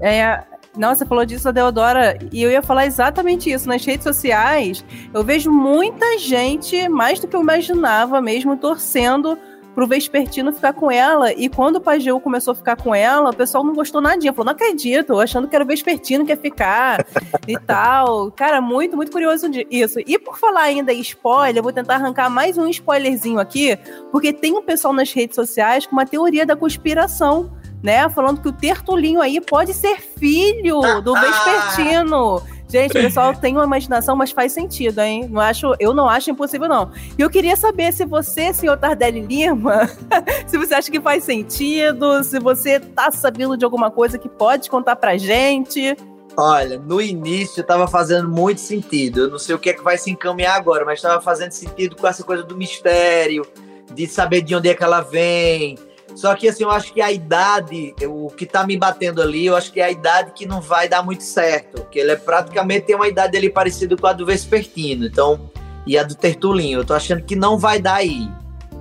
[0.00, 0.42] É,
[0.76, 3.68] nossa, falou disso, a Deodora, e eu ia falar exatamente isso.
[3.68, 9.38] Nas redes sociais, eu vejo muita gente, mais do que eu imaginava mesmo, torcendo
[9.74, 11.32] pro Vespertino ficar com ela.
[11.32, 14.32] E quando o Pajeú começou a ficar com ela, o pessoal não gostou nadinha.
[14.32, 17.06] Falou, não acredito, achando que era o Vespertino que ia ficar
[17.46, 18.30] e tal.
[18.32, 19.98] Cara, muito, muito curioso isso.
[20.06, 23.78] E por falar ainda em spoiler, eu vou tentar arrancar mais um spoilerzinho aqui,
[24.10, 27.50] porque tem um pessoal nas redes sociais com uma teoria da conspiração
[27.82, 28.08] né?
[28.08, 32.42] Falando que o Tertulinho aí pode ser filho do Vespertino.
[32.68, 35.28] Gente, o pessoal tem uma imaginação, mas faz sentido, hein?
[35.28, 36.90] Não acho, eu não acho impossível, não.
[37.18, 39.90] E eu queria saber se você, senhor Tardelli Lima,
[40.46, 44.70] se você acha que faz sentido, se você tá sabendo de alguma coisa que pode
[44.70, 45.96] contar pra gente.
[46.34, 49.22] Olha, no início estava fazendo muito sentido.
[49.22, 51.94] Eu não sei o que é que vai se encaminhar agora, mas estava fazendo sentido
[51.94, 53.46] com essa coisa do mistério,
[53.92, 55.76] de saber de onde é que ela vem.
[56.14, 59.56] Só que assim, eu acho que a idade, o que tá me batendo ali, eu
[59.56, 61.82] acho que é a idade que não vai dar muito certo.
[61.82, 65.06] Porque ele é praticamente tem uma idade ali parecida com a do Vespertino.
[65.06, 65.50] Então,
[65.86, 66.80] e a do Tertulinho.
[66.80, 68.28] Eu tô achando que não vai dar aí.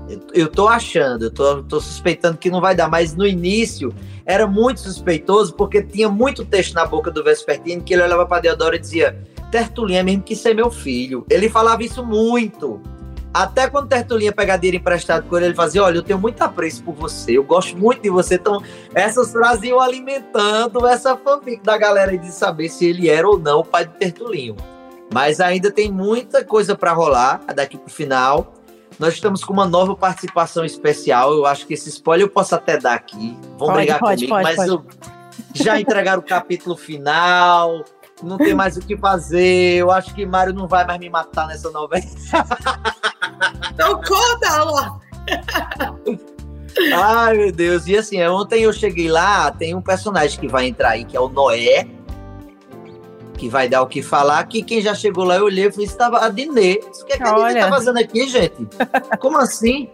[0.08, 3.94] Eu, eu tô achando, eu tô, tô suspeitando que não vai dar, mas no início
[4.26, 8.42] era muito suspeitoso porque tinha muito texto na boca do Vespertino que ele olhava para
[8.42, 9.18] Deodoro e dizia:
[9.52, 11.26] Tertulinho é mesmo que ser meu filho.
[11.30, 12.82] Ele falava isso muito.
[13.34, 16.84] Até quando Tertulinha pegava dinheiro emprestado com ele, ele fazia: Olha, eu tenho muito apreço
[16.84, 18.36] por você, eu gosto muito de você.
[18.36, 18.62] Então,
[18.94, 23.60] essas frases iam alimentando essa fanfic da galera de saber se ele era ou não
[23.60, 24.56] o pai de Tertulinho.
[25.14, 28.54] Mas ainda tem muita coisa para rolar daqui pro final.
[29.00, 31.34] Nós estamos com uma nova participação especial.
[31.34, 33.38] Eu acho que esse spoiler eu posso até dar aqui.
[33.58, 34.86] Vão Pode, brigar pode, comigo, pode, mas eu-
[35.54, 37.84] já entregaram o capítulo final.
[38.22, 39.76] Não tem mais o que fazer.
[39.78, 42.04] Eu acho que Mário não vai mais me matar nessa novela.
[43.74, 45.00] Então conta, Alô.
[46.94, 47.88] Ai, meu Deus.
[47.88, 51.20] E assim, ontem eu cheguei lá, tem um personagem que vai entrar aí, que é
[51.20, 51.88] o Noé,
[53.38, 54.44] que vai dar o que falar.
[54.46, 56.80] Que quem já chegou lá, eu olhei e falei, estava a Dinê.
[57.02, 58.56] O que é que a Dinê tá fazendo aqui, gente?
[59.20, 59.90] Como assim?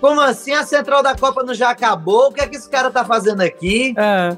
[0.00, 0.52] Como assim?
[0.52, 2.28] A central da Copa não já acabou?
[2.28, 3.94] O que é que esse cara tá fazendo aqui?
[3.96, 4.36] Ah.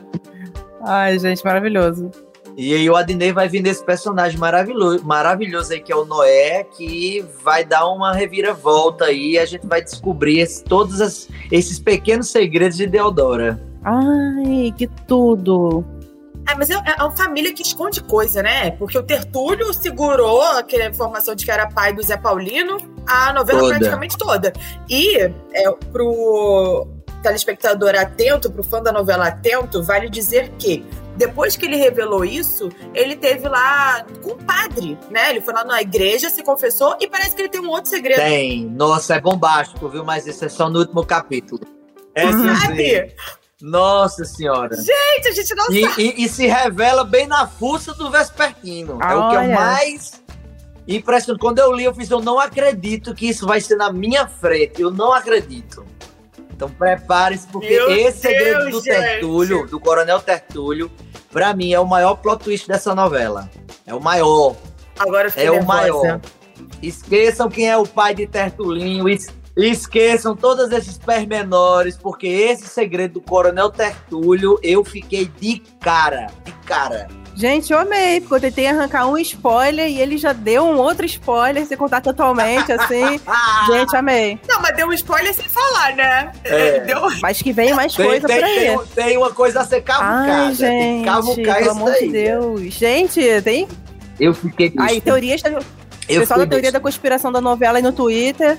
[0.80, 2.10] Ai, gente, maravilhoso.
[2.60, 6.64] E aí o Adnei vai vir nesse personagem maravilhoso, maravilhoso aí, que é o Noé,
[6.64, 11.78] que vai dar uma reviravolta aí e a gente vai descobrir esse- todos as- esses
[11.78, 13.62] pequenos segredos de Deodora.
[13.84, 15.84] Ai, que tudo.
[16.44, 18.72] Ah, mas é, é uma família que esconde coisa, né?
[18.72, 23.60] Porque o Tertúlio segurou aquela informação de que era pai do Zé Paulino a novela
[23.60, 23.74] Toda.
[23.76, 24.52] praticamente toda.
[24.90, 26.88] E é, pro
[27.22, 30.84] telespectador atento, pro fã da novela atento, vale dizer que
[31.18, 35.30] depois que ele revelou isso, ele teve lá com o padre, né?
[35.30, 38.20] Ele foi lá na igreja, se confessou e parece que ele tem um outro segredo.
[38.20, 40.04] Tem, nossa, é bombástico, viu?
[40.04, 41.60] Mas isso é só no último capítulo.
[42.14, 42.30] É.
[42.32, 43.14] Sabe?
[43.60, 44.76] Nossa senhora.
[44.76, 46.02] Gente, a gente não E, sabe.
[46.16, 48.98] e- e se revela bem na fuça do Vespertino.
[49.02, 50.22] É o que é o mais
[50.86, 51.40] impressionante.
[51.40, 54.80] Quando eu li, eu fiz, eu não acredito que isso vai ser na minha frente.
[54.80, 55.84] Eu não acredito.
[56.58, 58.98] Então prepare-se, porque Meu esse segredo Deus, do gente.
[59.00, 60.90] Tertúlio, do Coronel Tertúlio,
[61.30, 63.48] pra mim é o maior plot twist dessa novela.
[63.86, 64.56] É o maior.
[64.98, 65.62] Agora É o nervosa.
[65.68, 66.20] maior.
[66.82, 69.08] Esqueçam quem é o pai de Tertulinho.
[69.08, 76.26] es- Esqueçam todos esses pormenores, porque esse segredo do Coronel Tertúlio eu fiquei de cara.
[76.44, 77.06] De cara.
[77.38, 81.06] Gente, eu amei, porque eu tentei arrancar um spoiler e ele já deu um outro
[81.06, 83.20] spoiler, sem contar totalmente, assim.
[83.70, 84.40] Gente, amei.
[84.48, 86.32] Não, mas deu um spoiler sem falar, né?
[86.42, 86.80] É.
[86.80, 88.76] Deu Mas que vem mais Tem, coisa tem- por tem aí.
[88.76, 90.32] um- tem uma coisa a ser cavucada.
[90.32, 92.60] Ai, tem que gente, cavucar pelo isso amor de Deus.
[92.74, 93.68] Gente, tem
[94.18, 95.40] Eu fiquei aí teorias.
[96.08, 98.58] Eu pessoal da teoria da conspiração da novela aí no Twitter.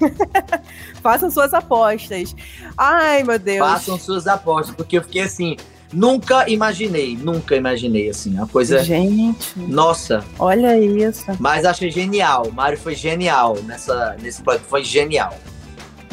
[1.02, 2.34] Façam suas apostas.
[2.76, 3.66] Ai, meu Deus.
[3.66, 5.56] Façam suas apostas, porque eu fiquei assim.
[5.90, 8.84] Nunca imaginei, nunca imaginei, assim, uma coisa.
[8.84, 11.24] Gente, Nossa, olha isso.
[11.38, 12.50] mas achei genial.
[12.52, 15.34] Mário foi genial nessa, nesse plano, foi genial.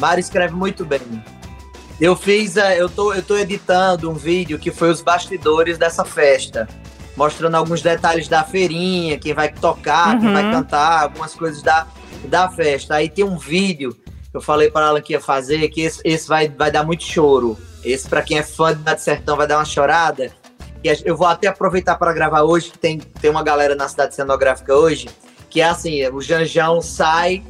[0.00, 1.00] Mário escreve muito bem.
[2.00, 6.06] Eu fiz, eh, eu tô, eu tô editando um vídeo que foi os bastidores dessa
[6.06, 6.66] festa,
[7.14, 10.32] mostrando alguns detalhes da feirinha, quem vai tocar, quem Uhum.
[10.34, 11.86] vai cantar, algumas coisas da,
[12.24, 12.96] da festa.
[12.96, 13.96] Aí tem um vídeo
[14.30, 17.04] que eu falei para ela que ia fazer, que esse, esse vai, vai dar muito
[17.04, 17.56] choro.
[17.84, 20.32] Esse, para quem é fã de Cidade Sertão, vai dar uma chorada.
[20.82, 24.14] E eu vou até aproveitar para gravar hoje, que tem, tem uma galera na cidade
[24.14, 25.08] cenográfica hoje,
[25.48, 27.42] que é assim, o Janjão sai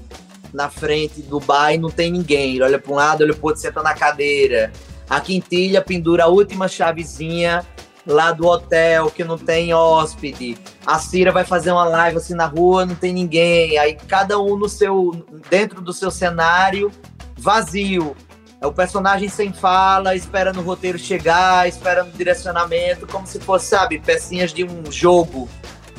[0.53, 2.55] na frente do bar e não tem ninguém.
[2.55, 4.73] Ele olha para um lado, olha para outro, senta na cadeira.
[5.09, 7.65] A quintilha pendura a última chavezinha
[8.07, 10.57] lá do hotel, que não tem hóspede.
[10.87, 13.77] A Cira vai fazer uma live assim na rua, não tem ninguém.
[13.79, 16.91] Aí cada um no seu dentro do seu cenário
[17.37, 18.17] vazio.
[18.61, 23.67] É o personagem sem fala, esperando o roteiro chegar, esperando o direcionamento, como se fosse,
[23.67, 25.49] sabe, pecinhas de um jogo.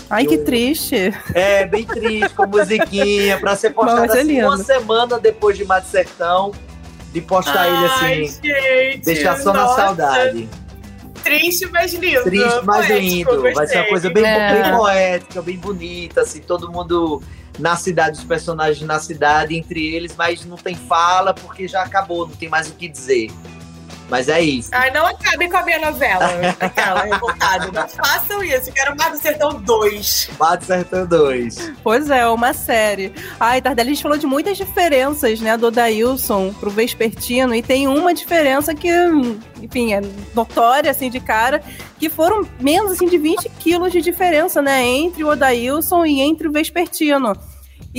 [0.09, 1.13] Ai, que triste.
[1.35, 5.65] É, bem triste, com musiquinha, pra ser postado Mas é assim, uma semana depois de
[5.65, 6.51] Mate Sertão,
[7.11, 9.81] de postar ele Ai, assim, gente, deixar só na nossa.
[9.81, 10.49] saudade.
[11.27, 12.23] Triste, mas lindo.
[12.23, 13.53] Triste, mas Poético, lindo.
[13.53, 14.61] Vai ser uma coisa bem, É.
[14.63, 17.21] bem poética, bem bonita, assim, todo mundo
[17.59, 22.27] na cidade, os personagens na cidade, entre eles, mas não tem fala porque já acabou,
[22.27, 23.31] não tem mais o que dizer.
[24.09, 24.69] Mas é isso.
[24.71, 26.25] Ai, não acabe com a minha novela.
[26.59, 27.71] Aquela revoltada.
[27.71, 28.69] Não façam isso.
[28.69, 30.29] Eu quero Mar do Sertão 2.
[30.39, 31.73] Mar do Sertão 2.
[31.83, 33.13] Pois é, uma série.
[33.39, 37.87] Ai, Tardelli, a gente falou de muitas diferenças, né, do Dailson pro Vespertino, e tem
[37.87, 38.89] uma diferença que,
[39.61, 40.01] enfim, é
[40.33, 41.61] notória, assim, de cara,
[41.99, 46.47] que foram menos, assim, de 20 quilos de diferença, né, entre o Odailson e entre
[46.47, 47.35] o Vespertino.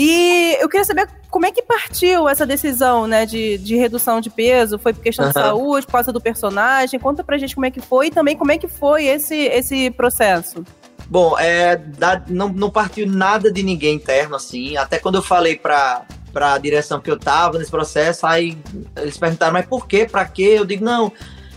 [0.01, 4.31] E eu queria saber como é que partiu essa decisão, né, de, de redução de
[4.31, 4.79] peso?
[4.79, 5.33] Foi por questão uhum.
[5.33, 7.01] de saúde, por causa do personagem?
[7.01, 9.91] Conta pra gente como é que foi e também como é que foi esse, esse
[9.91, 10.63] processo.
[11.09, 14.77] Bom, é, da, não, não partiu nada de ninguém interno, assim.
[14.77, 18.57] Até quando eu falei pra, pra direção que eu tava nesse processo, aí
[18.97, 20.07] eles perguntaram, mas por quê?
[20.09, 20.55] Pra quê?
[20.59, 21.11] Eu digo, não,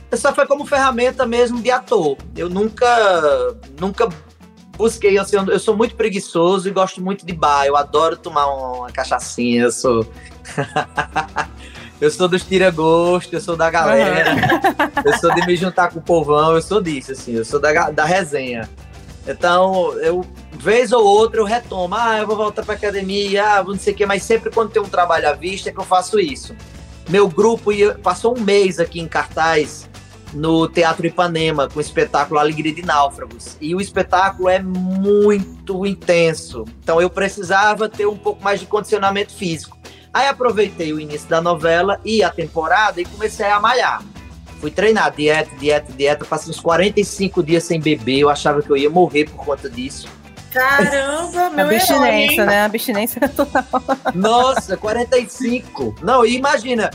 [0.10, 2.18] essa foi como ferramenta mesmo de ator.
[2.36, 4.10] Eu nunca, nunca
[4.82, 7.66] busquei, assim, eu sou muito preguiçoso e gosto muito de bar.
[7.66, 10.06] Eu adoro tomar uma cachaçinha, eu sou.
[12.02, 14.36] eu sou dos tira-gosto, eu sou da galera,
[15.06, 17.92] eu sou de me juntar com o povão, eu sou disso, assim, eu sou da,
[17.92, 18.68] da resenha.
[19.28, 23.78] Então, eu, vez ou outra, eu retomo, ah, eu vou voltar pra academia, ah, não
[23.78, 26.20] sei o quê, mas sempre quando tem um trabalho à vista é que eu faço
[26.20, 26.56] isso.
[27.08, 29.88] Meu grupo ia, passou um mês aqui em cartaz,
[30.34, 33.58] no Teatro Ipanema, com o espetáculo Alegria de Náufragos.
[33.60, 36.66] E o espetáculo é muito intenso.
[36.84, 39.78] Então eu precisava ter um pouco mais de condicionamento físico.
[40.14, 44.04] Aí aproveitei o início da novela e a temporada e comecei a malhar.
[44.60, 46.26] Fui treinar, dieta, dieta, dieta.
[46.26, 48.20] Passei uns 45 dias sem beber.
[48.20, 50.08] Eu achava que eu ia morrer por conta disso.
[50.52, 52.46] Caramba, meu Abstinência, herói.
[52.46, 52.66] né?
[52.66, 53.64] Abstinência total.
[54.14, 55.96] Nossa, 45.
[56.04, 56.92] Não, e imagina,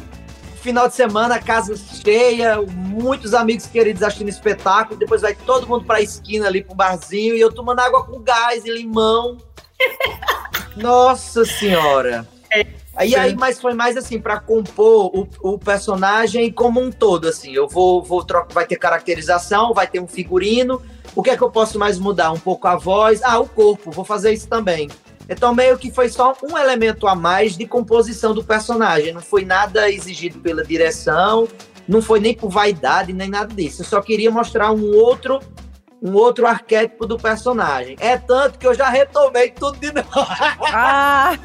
[0.67, 6.03] final de semana, casa cheia, muitos amigos queridos assistindo espetáculo, depois vai todo mundo pra
[6.03, 9.39] esquina ali pro barzinho e eu tomando água com gás e limão.
[10.77, 12.27] Nossa senhora.
[12.53, 17.29] É, aí, aí, mas foi mais assim, para compor o, o, personagem como um todo,
[17.29, 17.53] assim.
[17.53, 20.83] Eu vou, vou trocar, vai ter caracterização, vai ter um figurino.
[21.15, 22.33] O que é que eu posso mais mudar?
[22.33, 23.23] Um pouco a voz.
[23.23, 24.89] Ah, o corpo, vou fazer isso também.
[25.29, 29.13] Então, meio que foi só um elemento a mais de composição do personagem.
[29.13, 31.49] Não foi nada exigido pela direção,
[31.89, 33.83] não foi nem por vaidade, nem nada disso.
[33.83, 35.41] Eu só queria mostrar um outro
[36.03, 37.97] um outro arquétipo do personagem.
[37.99, 40.09] É tanto que eu já retomei tudo de novo.
[40.73, 41.37] Ah!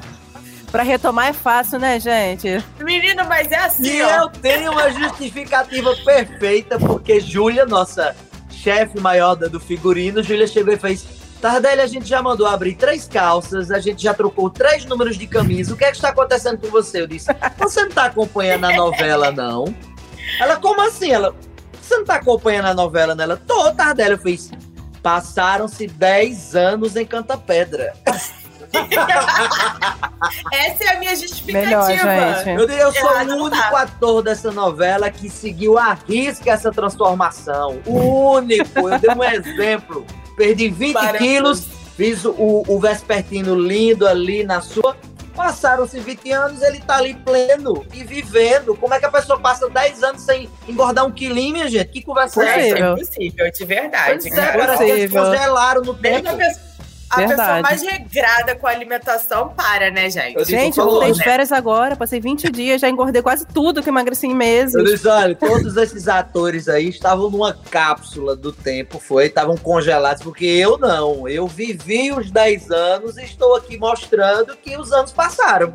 [0.71, 2.63] Pra retomar é fácil, né, gente?
[2.79, 3.97] Menino, mas é assim.
[3.97, 4.21] E ó.
[4.21, 8.15] eu tenho uma justificativa perfeita, porque Júlia, nossa
[8.49, 11.05] chefe maior do figurino, Júlia chegou e fez:
[11.41, 15.25] Tardelli, a gente já mandou abrir três calças, a gente já trocou três números de
[15.25, 15.73] camisa.
[15.73, 17.01] O que é que está acontecendo com você?
[17.01, 19.73] Eu disse, você não está acompanhando a novela, não?
[20.39, 21.11] Ela, como assim?
[21.11, 21.33] Ela,
[21.81, 23.23] você não está acompanhando a novela, né?
[23.23, 24.11] Ela, tô, Tardelli.
[24.11, 24.51] Eu fiz,
[25.01, 27.93] passaram-se dez anos em Canta Pedra.
[30.53, 32.45] Essa é a minha justificativa.
[32.45, 37.81] Melhor, eu, eu sou o único ator dessa novela que seguiu a risca essa transformação.
[37.85, 38.87] O único.
[38.87, 40.05] Eu dei um exemplo.
[40.35, 44.95] Perdi 20 quilos, fiz o, o vespertino lindo ali na sua.
[45.35, 48.75] Passaram-se 20 anos, ele tá ali pleno e vivendo.
[48.75, 51.89] Como é que a pessoa passa 10 anos sem engordar um quilinho, minha gente?
[51.89, 52.77] Que conversa é essa?
[52.77, 54.29] É impossível, de verdade.
[54.29, 56.29] Pois é, parece que eles congelaram no tempo.
[56.29, 56.35] A
[57.17, 57.39] Verdade.
[57.41, 60.37] pessoa mais regrada com a alimentação para, né, gente?
[60.37, 63.89] Eu gente, eu voltei de férias agora, passei 20 dias, já engordei quase tudo que
[63.89, 64.75] emagreci em meses.
[64.75, 70.23] Eu disse, olha, todos esses atores aí estavam numa cápsula do tempo, foi, estavam congelados,
[70.23, 71.27] porque eu não.
[71.27, 75.73] Eu vivi os 10 anos e estou aqui mostrando que os anos passaram.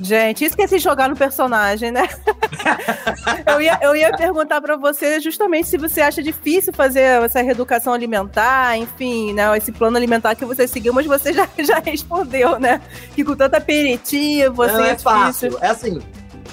[0.00, 2.08] Gente, esqueci de jogar no personagem, né?
[3.46, 7.92] eu, ia, eu ia perguntar para você justamente se você acha difícil fazer essa reeducação
[7.92, 9.56] alimentar, enfim, né?
[9.58, 12.80] Esse plano alimentar que você seguiu, mas você já, já respondeu, né?
[13.14, 15.58] Que com tanta aperitivo, assim, Não, é, é fácil.
[15.60, 16.00] É assim,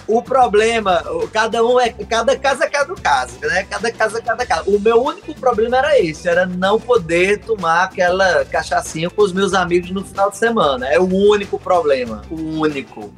[0.07, 1.89] o problema, cada um é.
[1.89, 3.63] Cada casa é cada caso, né?
[3.63, 4.69] Cada casa é cada caso.
[4.69, 9.53] O meu único problema era esse, era não poder tomar aquela cachaçinha com os meus
[9.53, 10.87] amigos no final de semana.
[10.87, 12.21] É o único problema.
[12.29, 13.13] O único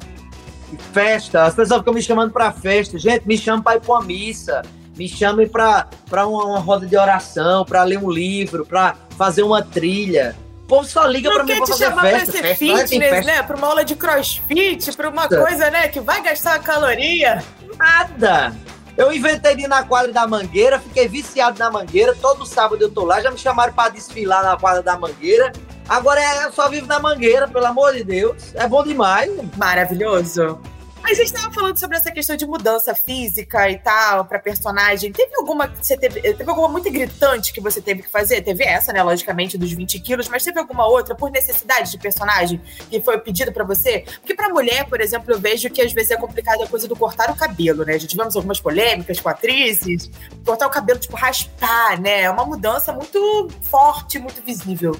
[0.76, 2.98] festa, as pessoas ficam me chamando para festa.
[2.98, 4.62] Gente, me chamam para ir para uma missa,
[4.96, 5.86] me chamem para
[6.26, 10.36] uma, uma roda de oração, para ler um livro, para fazer uma trilha.
[10.64, 12.32] O povo só liga para mim pra fazer chamar festa.
[12.32, 13.42] Pra ser festa, fitness, né?
[13.42, 17.42] Pra uma aula de crossfit, pra uma coisa, né, que vai gastar uma caloria.
[17.76, 18.54] Nada.
[18.96, 22.14] Eu inventei de ir na quadra da Mangueira, fiquei viciado na Mangueira.
[22.20, 25.52] Todo sábado eu tô lá, já me chamaram para desfilar na quadra da Mangueira.
[25.90, 28.54] Agora é só vivo na Mangueira, pelo amor de Deus.
[28.54, 29.28] É bom demais.
[29.56, 30.56] Maravilhoso.
[31.02, 35.10] A gente tava falando sobre essa questão de mudança física e tal, pra personagem.
[35.10, 36.20] Teve alguma você teve.
[36.20, 38.40] Teve alguma muito gritante que você teve que fazer?
[38.42, 39.02] Teve essa, né?
[39.02, 43.50] Logicamente, dos 20 quilos, mas teve alguma outra por necessidade de personagem que foi pedido
[43.50, 44.04] pra você?
[44.20, 46.94] Porque pra mulher, por exemplo, eu vejo que às vezes é complicado a coisa do
[46.94, 47.98] cortar o cabelo, né?
[47.98, 50.08] Já tivemos algumas polêmicas com atrizes.
[50.46, 52.22] Cortar o cabelo, tipo, raspar, né?
[52.22, 54.94] É uma mudança muito forte, muito visível.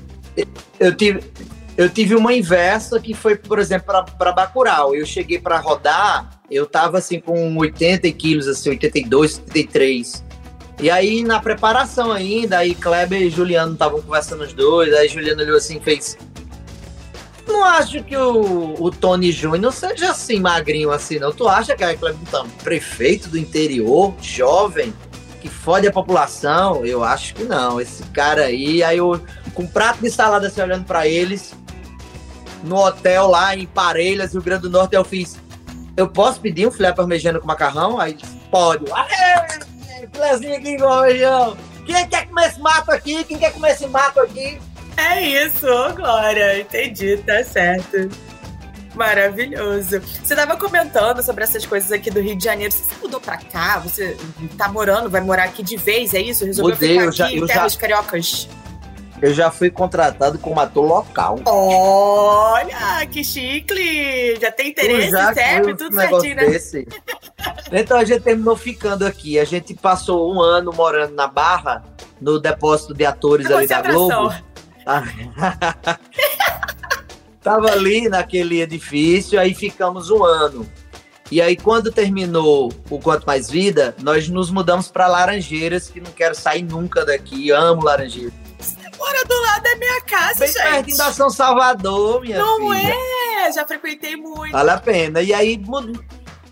[0.79, 1.21] Eu tive,
[1.77, 3.87] eu tive uma inversa que foi, por exemplo,
[4.19, 4.95] para Bacurau.
[4.95, 10.25] Eu cheguei para rodar, eu tava assim com 80 quilos, assim, 82, 83.
[10.83, 15.43] E aí, na preparação ainda, aí Kleber e Juliano estavam conversando os dois, aí Juliano
[15.43, 16.17] olhou assim e fez.
[17.47, 21.33] Não acho que o, o Tony Júnior seja assim, magrinho assim, não.
[21.33, 24.95] Tu acha que é Kleber tá, prefeito do interior, jovem,
[25.41, 26.85] que fode a população?
[26.85, 27.81] Eu acho que não.
[27.81, 29.21] Esse cara aí, aí eu,
[29.55, 31.53] com um prato de salada assim, olhando para eles,
[32.65, 35.39] no hotel lá em Parelhas, Rio Grande do Norte, eu fiz.
[35.97, 37.99] Eu posso pedir um filé parmegiana com macarrão?
[38.01, 38.17] Aí
[38.51, 38.85] pode.
[40.13, 41.57] Filézinho aqui com.
[41.85, 43.25] Quem quer comer esse mato aqui?
[43.25, 44.61] Quem quer comer esse mato aqui?
[44.97, 46.61] É isso, Glória.
[46.61, 48.09] Entendi, tá certo.
[48.95, 50.01] Maravilhoso.
[50.01, 52.73] Você estava comentando sobre essas coisas aqui do Rio de Janeiro.
[52.73, 53.79] Você se mudou pra cá?
[53.79, 54.17] Você
[54.59, 56.45] tá morando, vai morar aqui de vez, é isso?
[56.45, 58.49] Resolveu Mudei, ficar eu aqui já- em eu terras já- cariocas?
[59.23, 61.39] Eu já fui contratado como ator local.
[61.47, 64.39] Olha, que chique!
[64.41, 66.47] Já tem interesse, CEP, tudo certinho, né?
[66.47, 66.89] desse.
[67.71, 69.39] Então a gente terminou ficando aqui.
[69.39, 71.85] A gente passou um ano morando na Barra,
[72.21, 73.83] no depósito de atores É ali da.
[73.83, 74.33] Globo.
[77.43, 80.67] Tava ali naquele edifício, aí ficamos um ano.
[81.31, 86.11] E aí, quando terminou o Quanto Mais Vida, nós nos mudamos para Laranjeiras, que não
[86.11, 87.53] quero sair nunca daqui.
[87.53, 88.40] Amo Laranjeiras.
[89.01, 90.97] Mora do lado da minha casa, Bem pertinho gente.
[90.99, 92.95] da São Salvador, minha Não filha.
[93.47, 93.53] é?
[93.53, 94.53] Já frequentei muito.
[94.53, 95.23] Vale a pena.
[95.23, 95.61] E aí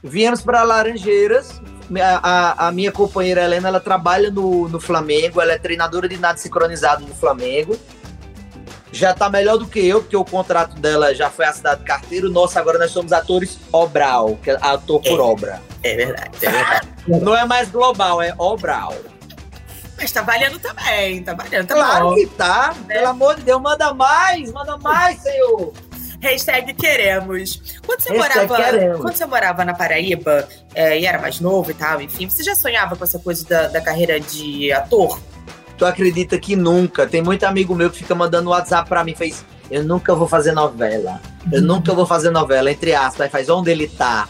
[0.03, 1.61] viemos para Laranjeiras.
[2.03, 2.21] A,
[2.65, 6.39] a- a minha companheira Helena, ela trabalha no, no Flamengo, ela é treinadora de nado
[6.41, 7.79] sincronizado no Flamengo.
[8.91, 12.31] Já tá melhor do que eu, porque o contrato dela já foi assinado carteiro.
[12.31, 15.23] Nossa, agora nós somos atores Obral, que é ator por É.
[15.23, 15.63] obra.
[15.83, 16.89] É verdade, é verdade.
[17.07, 18.95] Não é mais global, é Obral.
[19.99, 22.15] Mas tá valendo também, tá valendo, tá Claro bom.
[22.15, 22.73] que tá.
[22.87, 25.73] Pelo amor de Deus, manda mais, manda mais, senhor.
[26.21, 27.79] Hashtag queremos.
[27.85, 29.01] Quando você, Hashtag morava, queremos.
[29.01, 32.55] quando você morava na Paraíba é, e era mais novo e tal, enfim, você já
[32.55, 35.21] sonhava com essa coisa da, da carreira de ator?
[35.77, 37.07] Tu acredita que nunca?
[37.07, 39.45] Tem muito amigo meu que fica mandando WhatsApp pra mim, fez.
[39.71, 41.21] Eu nunca vou fazer novela.
[41.53, 43.21] Eu nunca vou fazer novela, entre aspas.
[43.23, 44.27] Aí faz onde ele tá.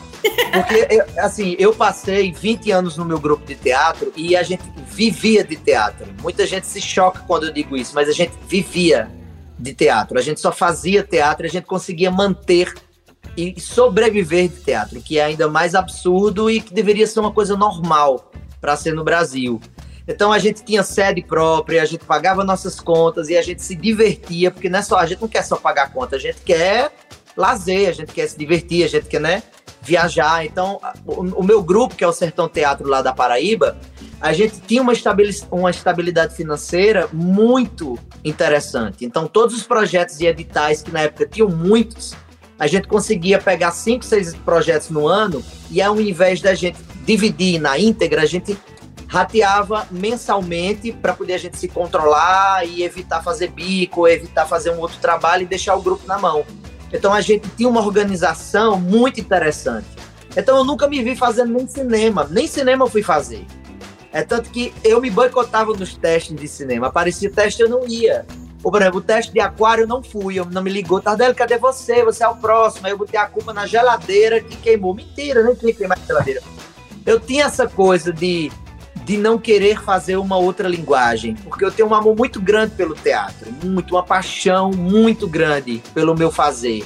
[0.53, 5.45] Porque, assim, eu passei 20 anos no meu grupo de teatro e a gente vivia
[5.45, 6.07] de teatro.
[6.21, 9.11] Muita gente se choca quando eu digo isso, mas a gente vivia
[9.59, 10.19] de teatro.
[10.19, 12.73] A gente só fazia teatro, a gente conseguia manter
[13.37, 17.57] e sobreviver de teatro, que é ainda mais absurdo e que deveria ser uma coisa
[17.57, 18.31] normal
[18.61, 19.61] para ser no Brasil.
[20.07, 23.75] Então a gente tinha sede própria, a gente pagava nossas contas e a gente se
[23.75, 26.91] divertia, porque não é só, a gente não quer só pagar conta, a gente quer
[27.37, 29.43] lazer, a gente quer se divertir, a gente quer, né,
[29.89, 30.45] viajar.
[30.45, 33.79] Então, o, o meu grupo, que é o Sertão Teatro lá da Paraíba,
[34.21, 34.93] a gente tinha uma,
[35.51, 39.05] uma estabilidade financeira muito interessante.
[39.05, 42.15] Então, todos os projetos e editais, que na época tinham muitos,
[42.59, 47.61] a gente conseguia pegar cinco, seis projetos no ano e ao invés da gente dividir
[47.61, 48.59] na íntegra, a gente
[49.07, 54.81] rateava mensalmente para poder a gente se controlar e evitar fazer bico, evitar fazer um
[54.81, 56.45] outro trabalho e deixar o grupo na mão.
[56.93, 59.87] Então a gente tinha uma organização muito interessante.
[60.37, 63.45] Então eu nunca me vi fazendo nem cinema, nem cinema eu fui fazer.
[64.13, 66.87] É tanto que eu me boicotava nos testes de cinema.
[66.87, 68.27] Aparecia teste, eu não ia.
[68.63, 71.01] Ou, por exemplo, o teste de aquário eu não fui, eu não me ligou.
[71.01, 72.03] Tardelli, cadê você?
[72.05, 72.87] Você é o próximo.
[72.87, 74.95] Aí eu botei a culpa na geladeira que queimou.
[74.95, 76.43] Mentira, nem tinha queimado a geladeira.
[77.05, 78.51] Eu tinha essa coisa de,
[79.09, 82.95] de não querer fazer uma outra linguagem, porque eu tenho um amor muito grande pelo
[82.95, 86.85] teatro, muito, uma paixão muito grande pelo meu fazer.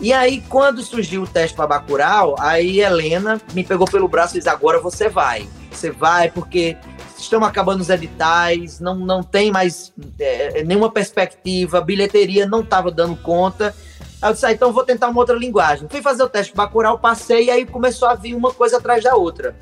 [0.00, 4.38] E aí, quando surgiu o teste para Bacurau, aí Helena me pegou pelo braço e
[4.38, 5.46] disse: agora você vai.
[5.70, 6.76] Você vai, porque
[7.16, 13.14] estão acabando os editais, não, não tem mais é, nenhuma perspectiva, bilheteria não estava dando
[13.14, 13.72] conta.
[14.20, 15.88] Aí eu disse, ah, então vou tentar uma outra linguagem.
[15.88, 19.14] Fui fazer o teste Bacurau, passei, e aí começou a vir uma coisa atrás da
[19.14, 19.54] outra.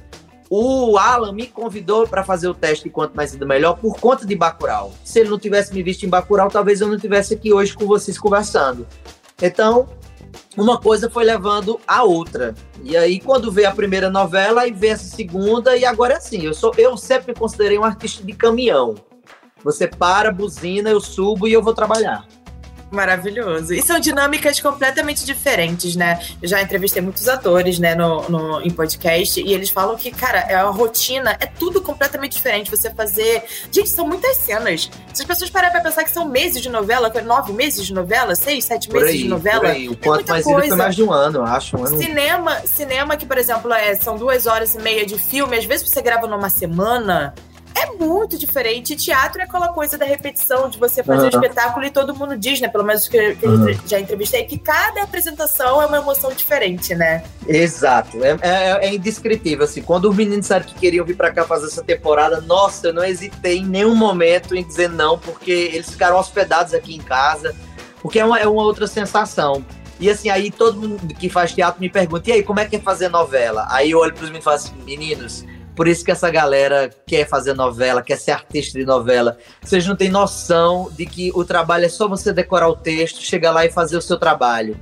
[0.53, 4.27] O Alan me convidou para fazer o teste de Quanto Mais Indo Melhor por conta
[4.27, 4.93] de Bacurau.
[5.05, 7.87] Se ele não tivesse me visto em Bacurau, talvez eu não estivesse aqui hoje com
[7.87, 8.85] vocês conversando.
[9.41, 9.89] Então,
[10.57, 12.53] uma coisa foi levando a outra.
[12.83, 16.45] E aí, quando veio a primeira novela, aí veio essa segunda, e agora é assim.
[16.45, 18.97] Eu, sou, eu sempre considerei um artista de caminhão.
[19.63, 22.27] Você para, buzina, eu subo e eu vou trabalhar.
[22.91, 23.73] Maravilhoso.
[23.73, 26.21] E são dinâmicas completamente diferentes, né?
[26.43, 30.41] Eu já entrevistei muitos atores, né, no, no, em podcast, e eles falam que, cara,
[30.41, 32.71] é a rotina, é tudo completamente diferente.
[32.71, 33.45] Você fazer.
[33.71, 34.91] Gente, são muitas cenas.
[35.13, 38.35] Se as pessoas pararem pra pensar que são meses de novela, nove meses de novela,
[38.35, 39.73] seis, sete meses aí, de novela.
[39.91, 40.69] O quanto é mais coisa.
[40.69, 41.77] foi mais de um ano, eu acho.
[41.77, 41.97] Um ano...
[41.97, 45.89] Cinema, cinema que, por exemplo, é, são duas horas e meia de filme, às vezes
[45.89, 47.35] você grava numa semana
[47.75, 48.97] é muito diferente.
[48.97, 51.27] Teatro é aquela coisa da repetição, de você fazer uhum.
[51.27, 52.69] um espetáculo e todo mundo diz, né?
[52.69, 53.69] Pelo menos que, que uhum.
[53.69, 57.23] eu já entrevistei, que cada apresentação é uma emoção diferente, né?
[57.47, 58.23] Exato.
[58.25, 59.83] É, é, é indescritível, assim.
[59.83, 63.05] Quando os meninos disseram que queriam vir para cá fazer essa temporada, nossa, eu não
[63.05, 67.55] hesitei em nenhum momento em dizer não, porque eles ficaram hospedados aqui em casa,
[68.03, 69.65] porque é uma, é uma outra sensação.
[69.99, 72.77] E assim, aí todo mundo que faz teatro me pergunta, e aí, como é que
[72.77, 73.67] é fazer novela?
[73.69, 75.45] Aí eu olho pros meninos e falo assim, meninos,
[75.81, 79.39] por isso que essa galera quer fazer novela, quer ser artista de novela.
[79.63, 83.51] Vocês não têm noção de que o trabalho é só você decorar o texto, chegar
[83.51, 84.79] lá e fazer o seu trabalho.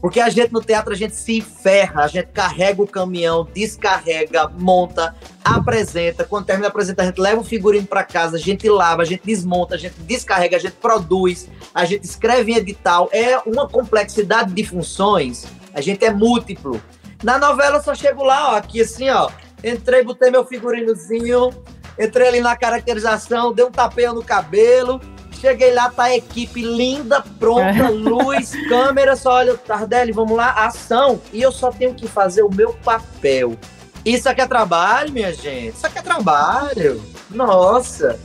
[0.00, 4.48] Porque a gente no teatro, a gente se ferra, a gente carrega o caminhão, descarrega,
[4.48, 5.14] monta,
[5.44, 6.24] apresenta.
[6.24, 9.04] Quando termina a apresentar, a gente leva o figurino para casa, a gente lava, a
[9.04, 13.10] gente desmonta, a gente descarrega, a gente produz, a gente escreve em edital.
[13.12, 16.80] É uma complexidade de funções, a gente é múltiplo.
[17.22, 19.30] Na novela eu só chego lá, ó, aqui assim, ó,
[19.62, 21.50] Entrei, botei meu figurinozinho,
[21.98, 25.00] entrei ali na caracterização, dei um tapeio no cabelo.
[25.32, 31.20] Cheguei lá, tá a equipe linda, pronta, luz, câmera, só olha, Tardelli, vamos lá, ação.
[31.32, 33.56] E eu só tenho que fazer o meu papel.
[34.04, 35.76] Isso aqui é trabalho, minha gente.
[35.76, 37.02] Isso aqui é trabalho.
[37.30, 38.18] Nossa.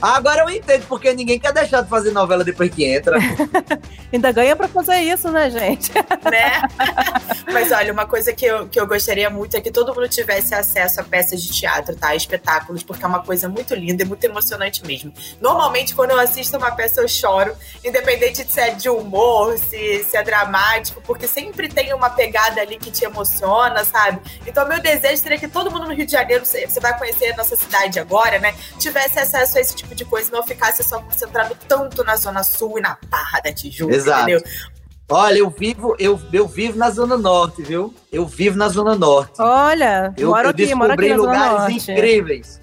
[0.00, 3.18] Agora eu entendo porque ninguém quer deixar de fazer novela depois que entra.
[4.12, 5.92] Ainda ganha pra fazer isso, né, gente?
[5.92, 6.62] né?
[7.52, 10.54] Mas olha, uma coisa que eu, que eu gostaria muito é que todo mundo tivesse
[10.54, 12.14] acesso a peças de teatro, tá?
[12.14, 15.12] Espetáculos, porque é uma coisa muito linda e muito emocionante mesmo.
[15.40, 20.04] Normalmente, quando eu assisto uma peça, eu choro, independente de se é de humor, se,
[20.04, 24.20] se é dramático, porque sempre tem uma pegada ali que te emociona, sabe?
[24.46, 27.36] Então, meu desejo seria que todo mundo no Rio de Janeiro, você vai conhecer a
[27.36, 28.54] nossa cidade agora, né?
[28.78, 32.42] Tivesse acesso a esse tipo tipo de coisa, não ficasse só concentrado tanto na Zona
[32.42, 34.30] Sul e na Barra da Tijuca, Exato.
[34.30, 34.42] entendeu?
[35.08, 37.92] Olha, eu vivo, eu, eu vivo na Zona Norte, viu?
[38.12, 39.40] Eu vivo na Zona Norte.
[39.40, 42.60] Olha, eu, eu aqui, descobri aqui lugares incríveis.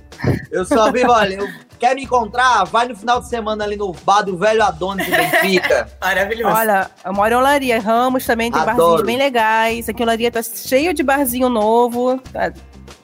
[0.50, 1.48] Eu só vivo, olha, eu
[1.78, 2.64] quer me encontrar?
[2.64, 5.90] Vai no final de semana ali no bar do velho Adonis de Benfica.
[6.02, 6.56] Maravilhoso.
[6.56, 7.80] Olha, eu moro em Olaria.
[7.82, 8.78] Ramos também tem Adoro.
[8.78, 9.90] barzinhos bem legais.
[9.90, 12.20] Aqui em Olaria tá cheio de barzinho novo.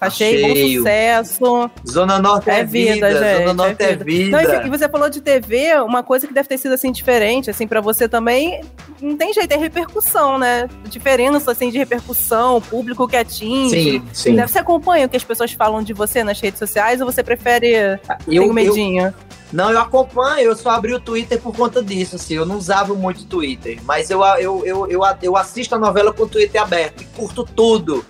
[0.03, 1.71] Tá Tá cheio, bom sucesso.
[1.87, 3.39] Zona Norte é, é vida, vida, gente.
[3.39, 4.03] Zona Norte é vida.
[4.03, 4.05] É
[4.41, 4.59] vida.
[4.59, 7.67] Não, e você falou de TV, uma coisa que deve ter sido assim diferente, assim,
[7.67, 8.61] para você também,
[9.01, 10.69] não tem jeito, é repercussão, né?
[10.85, 13.69] Diferença assim de repercussão, público que atinge.
[13.69, 14.35] Sim, sim.
[14.41, 17.99] Você acompanha o que as pessoas falam de você nas redes sociais ou você prefere
[18.27, 19.07] eu, ter medinho?
[19.07, 19.13] Eu...
[19.53, 22.95] Não, eu acompanho, eu só abri o Twitter por conta disso, assim, eu não usava
[22.95, 26.59] muito o Twitter, mas eu, eu, eu, eu, eu assisto a novela com o Twitter
[26.59, 28.03] aberto e curto tudo.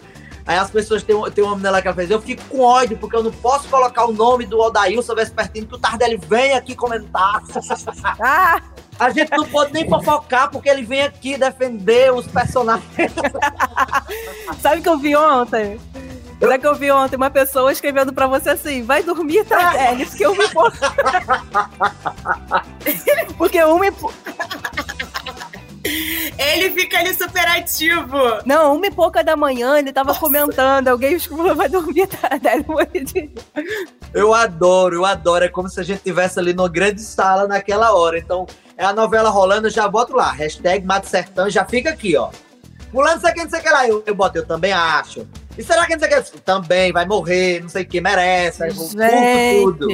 [0.45, 2.97] Aí as pessoas têm, têm uma menina lá que ela fez, eu fico com ódio,
[2.97, 6.75] porque eu não posso colocar o nome do Odailson Vespertino, que o Tardelli vem aqui
[6.75, 7.41] comentar.
[8.19, 8.61] Ah!
[8.99, 12.85] A gente não pode nem fofocar, porque ele vem aqui defender os personagens.
[14.61, 15.79] Sabe o que eu vi ontem?
[16.39, 20.25] Sabe que eu vi ontem uma pessoa escrevendo pra você assim, vai dormir, Tardelli, porque
[20.25, 20.43] eu me...
[23.37, 23.91] porque eu me...
[25.85, 28.17] Ele fica ali super ativo.
[28.45, 30.19] Não, uma e pouca da manhã ele tava Nossa.
[30.19, 30.87] comentando.
[30.87, 32.29] Alguém falou, vai dormir, tá?
[34.13, 35.45] Eu adoro, eu adoro.
[35.45, 38.17] É como se a gente estivesse ali numa grande sala naquela hora.
[38.17, 40.31] Então, é a novela rolando, eu já boto lá.
[40.31, 42.29] Hashtag Mato Sertão, já fica aqui, ó.
[42.91, 43.87] Pulando, não sei o que, não sei que lá.
[43.87, 45.27] Eu, eu boto, eu também acho.
[45.57, 46.41] E será que não sei o que?
[46.41, 48.63] Também, vai morrer, não sei o que, merece.
[48.67, 48.73] Eu
[49.63, 49.87] tudo.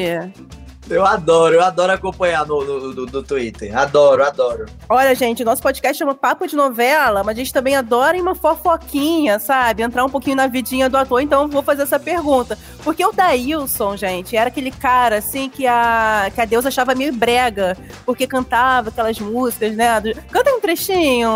[0.90, 3.78] Eu adoro, eu adoro acompanhar no, no, no, no, Twitter.
[3.78, 4.66] Adoro, adoro.
[4.90, 9.38] Olha, gente, nosso podcast chama Papo de Novela, mas a gente também adora uma fofoquinha,
[9.38, 9.84] sabe?
[9.84, 11.22] Entrar um pouquinho na vidinha do ator.
[11.22, 12.58] Então, vou fazer essa pergunta.
[12.84, 17.14] Porque o Daílson, gente, era aquele cara, assim, que a, que a Deus achava meio
[17.14, 20.02] brega, porque cantava aquelas músicas, né?
[20.32, 21.30] Canta um trechinho.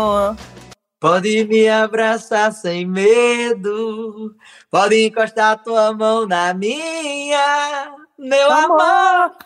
[0.98, 4.34] Pode me abraçar sem medo,
[4.68, 9.36] pode encostar tua mão na minha meu amor,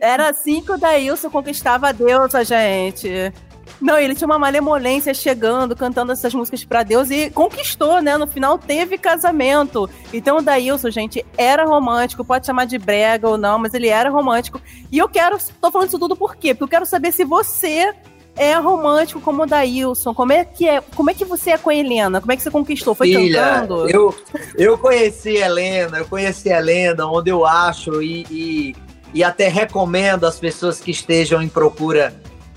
[0.00, 3.32] Era assim que o Daílson conquistava a deusa, gente.
[3.80, 8.16] Não, ele tinha uma malemolência chegando, cantando essas músicas para Deus e conquistou, né?
[8.16, 9.88] No final teve casamento.
[10.12, 14.10] Então o Daílson, gente, era romântico, pode chamar de brega ou não, mas ele era
[14.10, 14.60] romântico.
[14.90, 16.54] E eu quero, tô falando isso tudo por quê?
[16.54, 17.94] Porque eu quero saber se você
[18.36, 20.14] é romântico como o Daílson.
[20.14, 20.80] Como é que é?
[20.80, 22.20] Como é que você é com a Helena?
[22.20, 22.94] Como é que você conquistou?
[22.94, 23.88] Foi Filha, cantando?
[23.90, 24.14] Eu,
[24.56, 28.76] eu conheci a Helena, eu conheci a Helena, onde eu acho e, e,
[29.12, 32.14] e até recomendo às pessoas que estejam em procura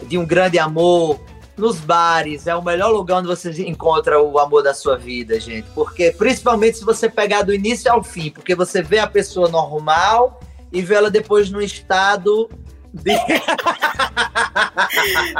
[0.07, 1.19] de um grande amor,
[1.55, 5.67] nos bares, é o melhor lugar onde você encontra o amor da sua vida, gente.
[5.75, 10.39] Porque, principalmente se você pegar do início ao fim, porque você vê a pessoa normal
[10.71, 12.49] e vê ela depois no estado
[13.01, 13.11] de.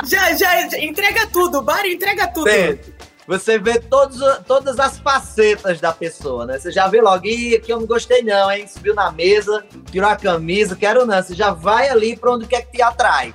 [0.06, 2.50] já, já, entrega tudo, o bar entrega tudo.
[3.26, 6.60] Você vê todos, todas as facetas da pessoa, né?
[6.60, 8.68] Você já vê logo, ih, aqui eu não gostei não, hein?
[8.68, 11.22] Subiu na mesa, tirou a camisa, quero não.
[11.22, 13.34] Você já vai ali para onde quer que te atrai.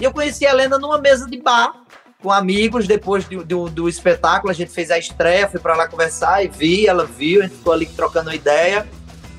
[0.00, 1.82] E eu conheci a Helena numa mesa de bar,
[2.22, 5.86] com amigos, depois do, do, do espetáculo, a gente fez a estreia, fui para lá
[5.86, 8.86] conversar e vi, ela viu, a gente ficou ali trocando ideia.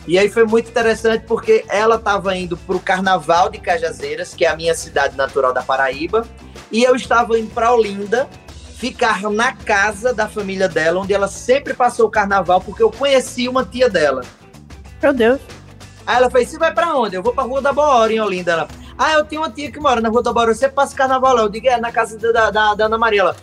[0.07, 4.45] E aí foi muito interessante porque ela estava indo para o Carnaval de Cajazeiras, que
[4.45, 6.25] é a minha cidade natural da Paraíba,
[6.71, 8.27] e eu estava indo para Olinda,
[8.77, 13.49] ficar na casa da família dela, onde ela sempre passou o carnaval, porque eu conheci
[13.49, 14.21] uma tia dela.
[15.01, 15.41] Meu Deus.
[16.05, 17.15] Aí ela fez: Você vai para onde?
[17.15, 18.53] Eu vou para Rua da Boa em Olinda.
[18.53, 21.35] Ela, ah, eu tenho uma tia que mora na Rua da Boa, você passa carnaval
[21.35, 21.41] lá.
[21.41, 23.21] Eu digo: É, na casa da, da, da Ana Maria.
[23.21, 23.35] Ela,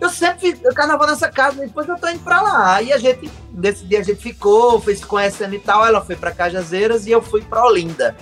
[0.00, 2.74] eu sempre fiz carnaval nessa casa, depois eu tô indo pra lá.
[2.76, 5.86] Aí a gente, nesse dia a gente ficou, foi se conhecendo e tal.
[5.86, 8.16] Ela foi pra Cajazeiras e eu fui pra Olinda.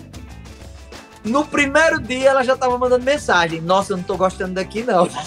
[1.25, 3.61] No primeiro dia ela já tava mandando mensagem.
[3.61, 5.09] Nossa, eu não tô gostando daqui, não.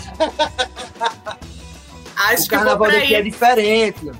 [2.16, 4.12] Acho o carnaval daqui é diferente.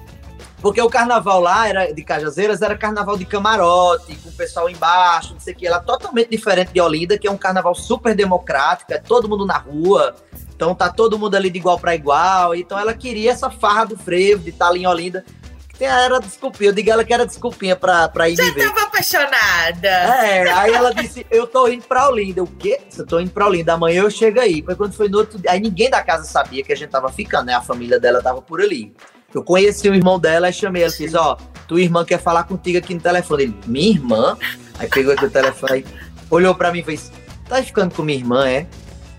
[0.68, 5.34] Porque o carnaval lá era de Cajazeiras era carnaval de camarote, com o pessoal embaixo,
[5.34, 5.66] não sei o que.
[5.66, 9.46] Ela é totalmente diferente de Olinda, que é um carnaval super democrático, é todo mundo
[9.46, 10.14] na rua.
[10.54, 12.54] Então tá todo mundo ali de igual para igual.
[12.54, 15.24] Então ela queria essa farra do frevo, de estar ali em Olinda.
[15.70, 16.72] Que era desculpinha.
[16.72, 18.68] Eu digo ela que era desculpinha pra, pra ir Já viver.
[18.68, 19.88] tava apaixonada.
[19.88, 22.44] É, aí ela disse, eu tô indo pra Olinda.
[22.44, 22.82] O quê?
[22.98, 24.62] Eu tô indo pra Olinda, amanhã eu chego aí.
[24.62, 25.50] Foi quando foi no outro dia.
[25.52, 27.54] Aí ninguém da casa sabia que a gente tava ficando, né?
[27.54, 28.94] A família dela tava por ali.
[29.38, 30.92] Eu conheci o irmão dela e chamei ela.
[30.92, 33.44] Fiz, ó, tua irmã quer falar contigo aqui no telefone.
[33.44, 34.36] Ele, minha irmã?
[34.80, 35.86] Aí pegou aqui o telefone,
[36.30, 37.12] olhou pra mim e fez,
[37.48, 38.66] tá ficando com minha irmã, é?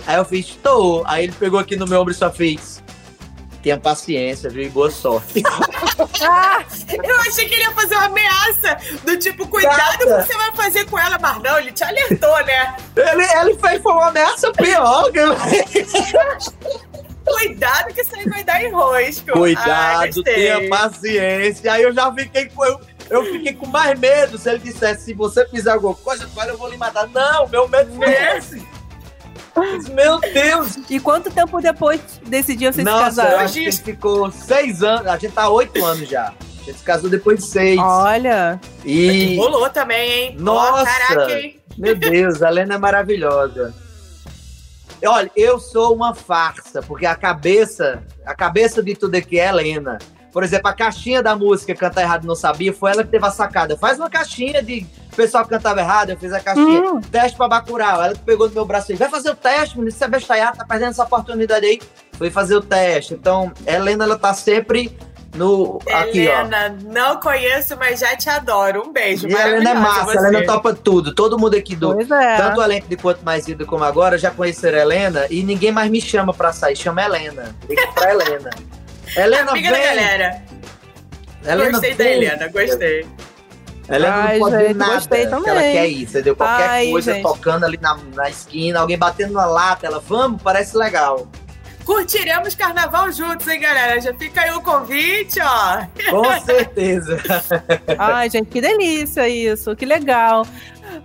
[0.07, 1.05] Aí eu fiz, tô.
[1.07, 2.83] Aí ele pegou aqui no meu ombro e só fez,
[3.63, 4.65] tenha paciência, viu?
[4.65, 5.43] E boa sorte.
[6.21, 6.65] Ah,
[7.05, 10.23] eu achei que ele ia fazer uma ameaça do tipo, cuidado o Nada.
[10.23, 12.77] que você vai fazer com ela, mas não, ele te alertou, né?
[12.97, 15.11] ele, ele fez, foi uma ameaça pior.
[17.37, 19.31] Cuidado que isso aí vai dar enrosco.
[19.31, 20.35] Ai, Cuidado, gostei.
[20.35, 21.73] tenha paciência.
[21.73, 22.65] Aí eu já fiquei com.
[22.65, 26.47] Eu, eu fiquei com mais medo se ele dissesse: se você fizer alguma coisa ela,
[26.51, 27.09] eu vou lhe matar.
[27.09, 28.39] Não, meu medo foi Né?
[28.39, 28.67] esse.
[29.93, 30.79] Meu Deus!
[30.89, 33.41] E quanto tempo depois desse dia vocês se Nossa, casaram?
[33.41, 35.07] acho que ele ficou seis anos.
[35.09, 36.29] A gente tá há oito anos já.
[36.29, 37.79] A gente se casou depois de seis.
[37.81, 39.37] Olha, E.
[39.37, 40.37] Rolou também, hein?
[40.39, 40.85] Nossa!
[40.85, 41.59] caraca, hein?
[41.77, 43.75] Meu Deus, a Lena é maravilhosa.
[45.05, 49.99] Olha, eu sou uma farsa, porque a cabeça, a cabeça de tudo aqui é Helena.
[50.33, 53.31] Por exemplo, a caixinha da música Cantar Errado Não Sabia, foi ela que teve a
[53.31, 53.77] sacada.
[53.77, 56.93] Faz uma caixinha de o pessoal que cantava errado, eu fiz a caixinha.
[56.93, 57.01] Hum.
[57.01, 58.03] Teste pra Bacurau.
[58.03, 60.59] Ela que pegou no meu braço e vai fazer o teste, menino, você é bestalhado,
[60.59, 61.81] tá perdendo essa oportunidade aí.
[62.13, 63.15] Foi fazer o teste.
[63.15, 64.97] Então, Helena, ela tá sempre
[65.39, 65.79] no...
[65.91, 66.41] Aqui, ó.
[66.41, 68.83] Helena, não conheço, mas já te adoro.
[68.87, 69.29] Um beijo.
[69.29, 70.29] E a Helena é massa, a.
[70.29, 71.15] Helena topa tudo.
[71.15, 72.37] Todo mundo aqui do, é.
[72.37, 75.73] tanto o elenco de Quanto Mais Vida como agora já conheceram a Helena e ninguém
[75.73, 77.57] mais me chama pra sair, chama a Helena.
[77.69, 78.51] Liga pra Helena.
[79.17, 79.87] Helena Amiga da vem.
[79.87, 80.43] galera.
[81.45, 82.13] Helena gostei da vem.
[82.13, 83.07] Helena, gostei.
[83.89, 84.95] Helena Ai, não pode ver gente, nada.
[84.95, 85.73] gostei que Ela também.
[85.73, 86.37] quer isso, entendeu?
[86.37, 87.23] Qualquer Ai, coisa gente.
[87.23, 91.27] tocando ali na, na esquina, alguém batendo na lata, ela, vamos, parece legal.
[91.89, 93.99] Curtiremos carnaval juntos, hein, galera?
[93.99, 95.87] Já fica aí o convite, ó.
[96.11, 97.17] Com certeza.
[97.99, 100.47] Ai, gente, que delícia isso, que legal.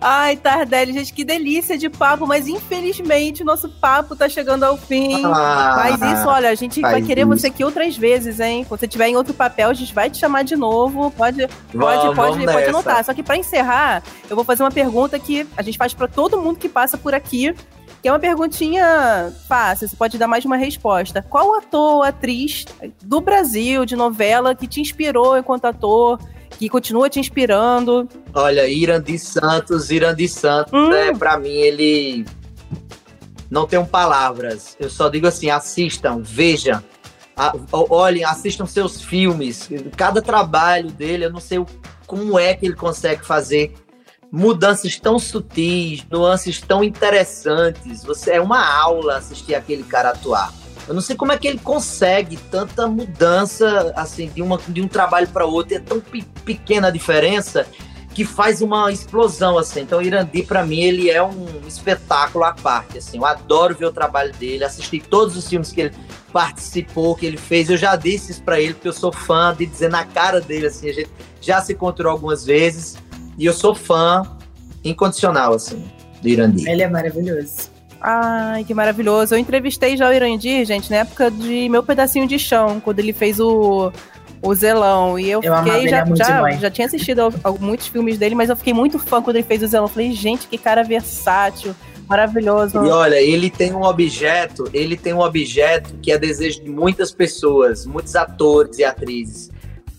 [0.01, 5.23] Ai, Tardelli, gente, que delícia de papo, mas infelizmente nosso papo tá chegando ao fim.
[5.25, 7.29] Ah, Mas isso, olha, a gente vai querer isso.
[7.29, 8.65] você aqui outras vezes, hein?
[8.67, 11.11] Quando você tiver em outro papel, a gente vai te chamar de novo.
[11.11, 12.69] Pode, pode, Vamos, pode, vamos pode nessa.
[12.69, 13.05] anotar.
[13.05, 16.41] Só que pra encerrar, eu vou fazer uma pergunta que a gente faz pra todo
[16.41, 17.55] mundo que passa por aqui.
[18.03, 21.21] Que é uma perguntinha fácil, você pode dar mais de uma resposta.
[21.21, 22.65] Qual ator ou atriz
[23.01, 28.07] do Brasil, de novela, que te inspirou enquanto ator, que continua te inspirando?
[28.33, 30.91] Olha, Irandi Santos, Irandi Santos, Hum.
[30.91, 32.25] é, pra mim, ele.
[33.49, 34.75] Não tenho palavras.
[34.77, 36.83] Eu só digo assim: assistam, vejam.
[37.37, 39.69] A- olhem, assistam seus filmes.
[39.95, 41.65] Cada trabalho dele, eu não sei o-
[42.05, 43.73] como é que ele consegue fazer
[44.35, 48.03] mudanças tão sutis, nuances tão interessantes.
[48.03, 50.51] Você é uma aula assistir aquele cara atuar.
[50.87, 54.87] Eu não sei como é que ele consegue tanta mudança assim de, uma, de um
[54.87, 55.75] trabalho para outro.
[55.75, 57.67] É tão pe- pequena a diferença
[58.11, 59.81] que faz uma explosão, assim.
[59.81, 63.17] Então, Irandi, para mim, ele é um espetáculo à parte, assim.
[63.17, 65.95] Eu adoro ver o trabalho dele, assisti todos os filmes que ele
[66.31, 67.69] participou, que ele fez.
[67.69, 70.65] Eu já disse isso pra ele, porque eu sou fã de dizer na cara dele,
[70.67, 70.89] assim.
[70.89, 71.09] A gente
[71.39, 72.97] já se encontrou algumas vezes
[73.37, 74.23] e eu sou fã
[74.83, 75.83] incondicional, assim,
[76.21, 76.67] do Irandi.
[76.69, 77.71] Ele é maravilhoso.
[78.01, 79.33] Ai, que maravilhoso.
[79.33, 83.13] Eu entrevistei já o Irandir, gente, na época de Meu Pedacinho de Chão, quando ele
[83.13, 83.91] fez o
[84.43, 85.17] o Zelão.
[85.17, 88.35] E eu, Eu fiquei, já, muito já, já tinha assistido a, a muitos filmes dele,
[88.35, 89.87] mas eu fiquei muito fã quando ele fez o Zelão.
[89.87, 91.73] Falei, gente, que cara versátil,
[92.09, 92.83] maravilhoso.
[92.83, 97.11] E olha, ele tem um objeto, ele tem um objeto que é desejo de muitas
[97.11, 99.49] pessoas, muitos atores e atrizes.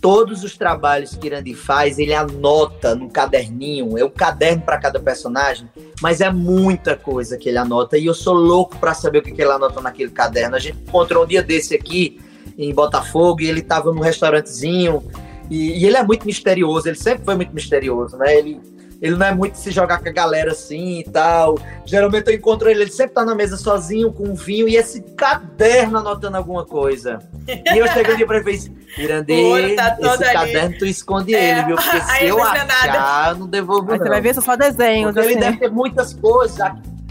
[0.04, 5.00] Todos os trabalhos que Irandi faz, ele anota num caderninho, é um caderno para cada
[5.00, 5.66] personagem,
[6.02, 9.32] mas é muita coisa que ele anota e eu sou louco para saber o que
[9.32, 10.56] que ele anota naquele caderno.
[10.56, 12.20] A gente encontrou um dia desse aqui
[12.58, 15.02] em Botafogo e ele estava num restaurantezinho
[15.50, 18.36] e, e ele é muito misterioso, ele sempre foi muito misterioso, né?
[18.36, 18.60] Ele,
[19.00, 21.58] ele não é muito de se jogar com a galera assim e tal.
[21.84, 25.00] Geralmente eu encontro ele, ele sempre tá na mesa sozinho com um vinho e esse
[25.02, 27.18] caderno anotando alguma coisa.
[27.48, 30.32] E eu cheguei ali pra ele e falei, Irandê, O olho tá esse ali.
[30.32, 31.76] caderno tu esconde É, ele, viu?
[31.76, 32.72] Porque aí se eu não vê nada.
[32.90, 34.04] achar, eu não devolvo Aí não.
[34.04, 35.12] você vai ver são só desenhos.
[35.12, 35.40] Porque ele assim.
[35.40, 36.58] deve ter muitas coisas.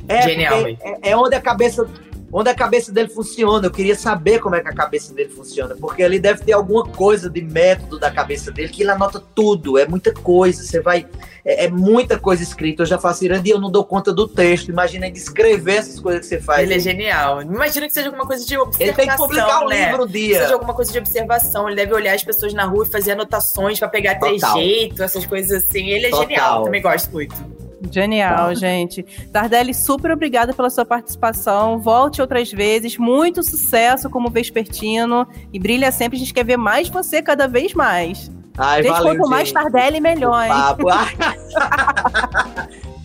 [0.07, 1.87] É, Genial, é, é onde a cabeça
[2.33, 3.67] onde a cabeça dele funciona.
[3.67, 6.83] Eu queria saber como é que a cabeça dele funciona, porque ele deve ter alguma
[6.83, 9.77] coisa de método da cabeça dele que ele anota tudo.
[9.77, 10.63] É muita coisa.
[10.63, 11.05] Você vai
[11.45, 12.81] é, é muita coisa escrita.
[12.81, 14.69] Eu já faço irandi, eu não dou conta do texto.
[14.69, 16.63] Imagina escrever essas coisas que você faz.
[16.63, 17.41] Ele é genial.
[17.41, 19.85] Imagina que seja alguma coisa de observação, Ele tem que publicar um né?
[19.85, 20.41] livro um Que dia.
[20.41, 21.67] Seja alguma coisa de observação.
[21.67, 24.53] Ele deve olhar as pessoas na rua e fazer anotações pra pegar Total.
[24.53, 25.89] trejeito, essas coisas assim.
[25.89, 26.27] Ele é Total.
[26.27, 26.63] genial.
[26.63, 27.62] Também gosto muito.
[27.91, 29.03] Genial, gente.
[29.31, 31.79] Tardelli, super obrigada pela sua participação.
[31.79, 32.97] Volte outras vezes.
[32.97, 35.27] Muito sucesso como vespertino.
[35.51, 36.15] E brilha sempre.
[36.17, 38.31] A gente quer ver mais você cada vez mais.
[38.57, 39.55] Ai, gente, valeu, quanto mais gente.
[39.55, 40.49] Tardelli, melhor, hein?
[40.49, 40.87] Papo.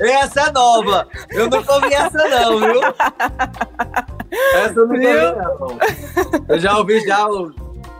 [0.00, 1.08] essa é nova.
[1.30, 2.80] Eu nunca ouvi essa não, viu?
[4.54, 5.78] Essa eu ouvi não.
[6.48, 7.50] Eu já ouvi já o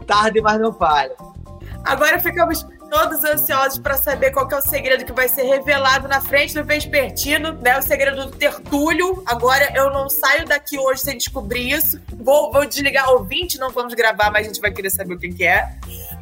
[0.07, 1.13] tarde, mas não falha.
[1.85, 6.21] Agora ficamos todos ansiosos pra saber qual é o segredo que vai ser revelado na
[6.21, 7.79] frente do Vespertino, né?
[7.79, 9.23] O segredo do Tertúlio.
[9.27, 12.01] Agora eu não saio daqui hoje sem descobrir isso.
[12.19, 15.19] Vou, vou desligar o ouvinte, não vamos gravar, mas a gente vai querer saber o
[15.19, 15.69] que, que é.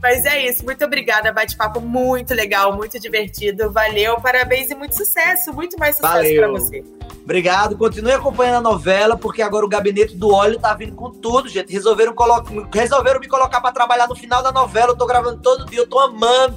[0.03, 1.33] Mas é isso, muito obrigada.
[1.33, 3.71] Bate-papo muito legal, muito divertido.
[3.71, 5.53] Valeu, parabéns e muito sucesso.
[5.53, 6.85] Muito mais sucesso pra você.
[7.25, 7.77] Obrigado.
[7.77, 11.73] Continue acompanhando a novela, porque agora o gabinete do óleo tá vindo com tudo, gente.
[11.73, 14.93] Resolveram, colo- Resolveram me colocar pra trabalhar no final da novela.
[14.93, 16.56] Eu tô gravando todo dia, eu tô amando.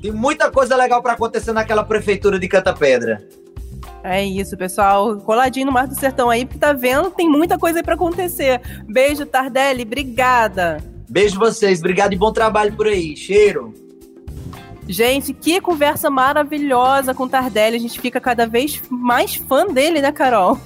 [0.00, 3.26] Tem muita coisa legal pra acontecer naquela prefeitura de Canta Pedra.
[4.02, 5.16] É isso, pessoal.
[5.16, 8.60] Coladinho no Mar do Sertão aí, porque tá vendo, tem muita coisa aí pra acontecer.
[8.86, 9.82] Beijo, Tardelli.
[9.82, 10.78] Obrigada.
[11.08, 13.16] Beijo vocês, obrigado e bom trabalho por aí.
[13.16, 13.74] Cheiro.
[14.88, 17.76] Gente, que conversa maravilhosa com o Tardelli.
[17.76, 20.58] A gente fica cada vez mais fã dele, né, Carol?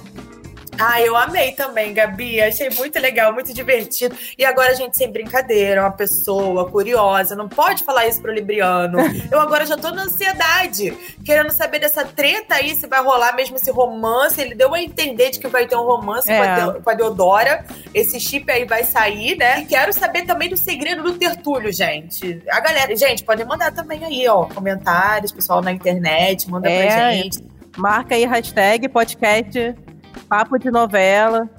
[0.79, 2.41] Ah, eu amei também, Gabi.
[2.41, 4.15] Achei muito legal, muito divertido.
[4.37, 8.97] E agora, gente, sem brincadeira, uma pessoa curiosa, não pode falar isso pro Libriano.
[9.31, 10.91] Eu agora já tô na ansiedade,
[11.23, 14.41] querendo saber dessa treta aí, se vai rolar mesmo esse romance.
[14.41, 16.37] Ele deu a entender de que vai ter um romance É.
[16.37, 17.65] com, a Teo- com a Deodora.
[17.93, 19.61] Esse chip aí vai sair, né?
[19.61, 22.41] E quero saber também do segredo do Tertúlio, gente.
[22.49, 26.85] A galera, gente, podem mandar também aí, ó, comentários, pessoal na internet, manda É.
[26.87, 27.43] pra gente.
[27.77, 29.75] Marca aí hashtag podcast
[30.31, 31.49] Papo de Novela.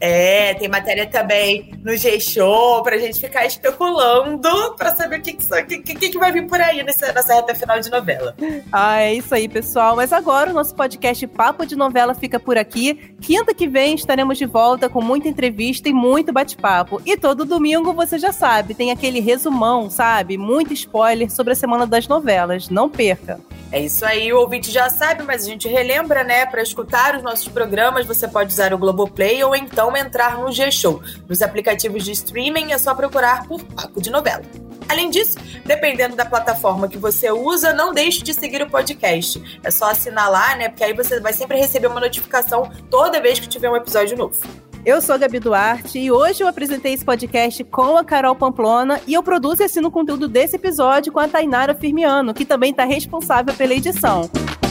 [0.00, 5.78] É, tem matéria também no G-Show pra gente ficar especulando pra saber o que, que,
[5.82, 8.34] que, que, vai vir por aí nessa, nessa reta final de novela.
[8.70, 9.96] Ah, é isso aí, pessoal.
[9.96, 13.12] Mas agora o nosso podcast Papo de Novela fica por aqui.
[13.20, 17.02] Quinta que vem estaremos de volta com muita entrevista e muito bate-papo.
[17.04, 20.38] E todo domingo, você já sabe, tem aquele resumão, sabe?
[20.38, 22.68] Muito spoiler sobre a semana das novelas.
[22.68, 23.40] Não perca.
[23.70, 26.46] É isso aí, o ouvinte já sabe, mas a gente relembra, né?
[26.46, 29.54] Pra escutar os nossos programas, você pode usar o Globoplay ou
[29.88, 31.00] então entrar no G-Show.
[31.28, 34.42] Nos aplicativos de streaming é só procurar por Papo de Novela.
[34.88, 39.60] Além disso, dependendo da plataforma que você usa, não deixe de seguir o podcast.
[39.62, 40.68] É só assinar lá, né?
[40.68, 44.36] Porque aí você vai sempre receber uma notificação toda vez que tiver um episódio novo.
[44.84, 49.00] Eu sou a Gabi Duarte e hoje eu apresentei esse podcast com a Carol Pamplona
[49.06, 52.70] e eu produzo e assino o conteúdo desse episódio com a Tainara Firmiano, que também
[52.70, 54.30] está responsável pela edição.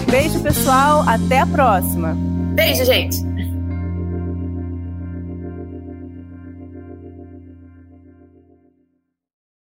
[0.09, 1.03] Beijo, pessoal.
[1.07, 2.15] Até a próxima.
[2.55, 3.36] Beijo, gente!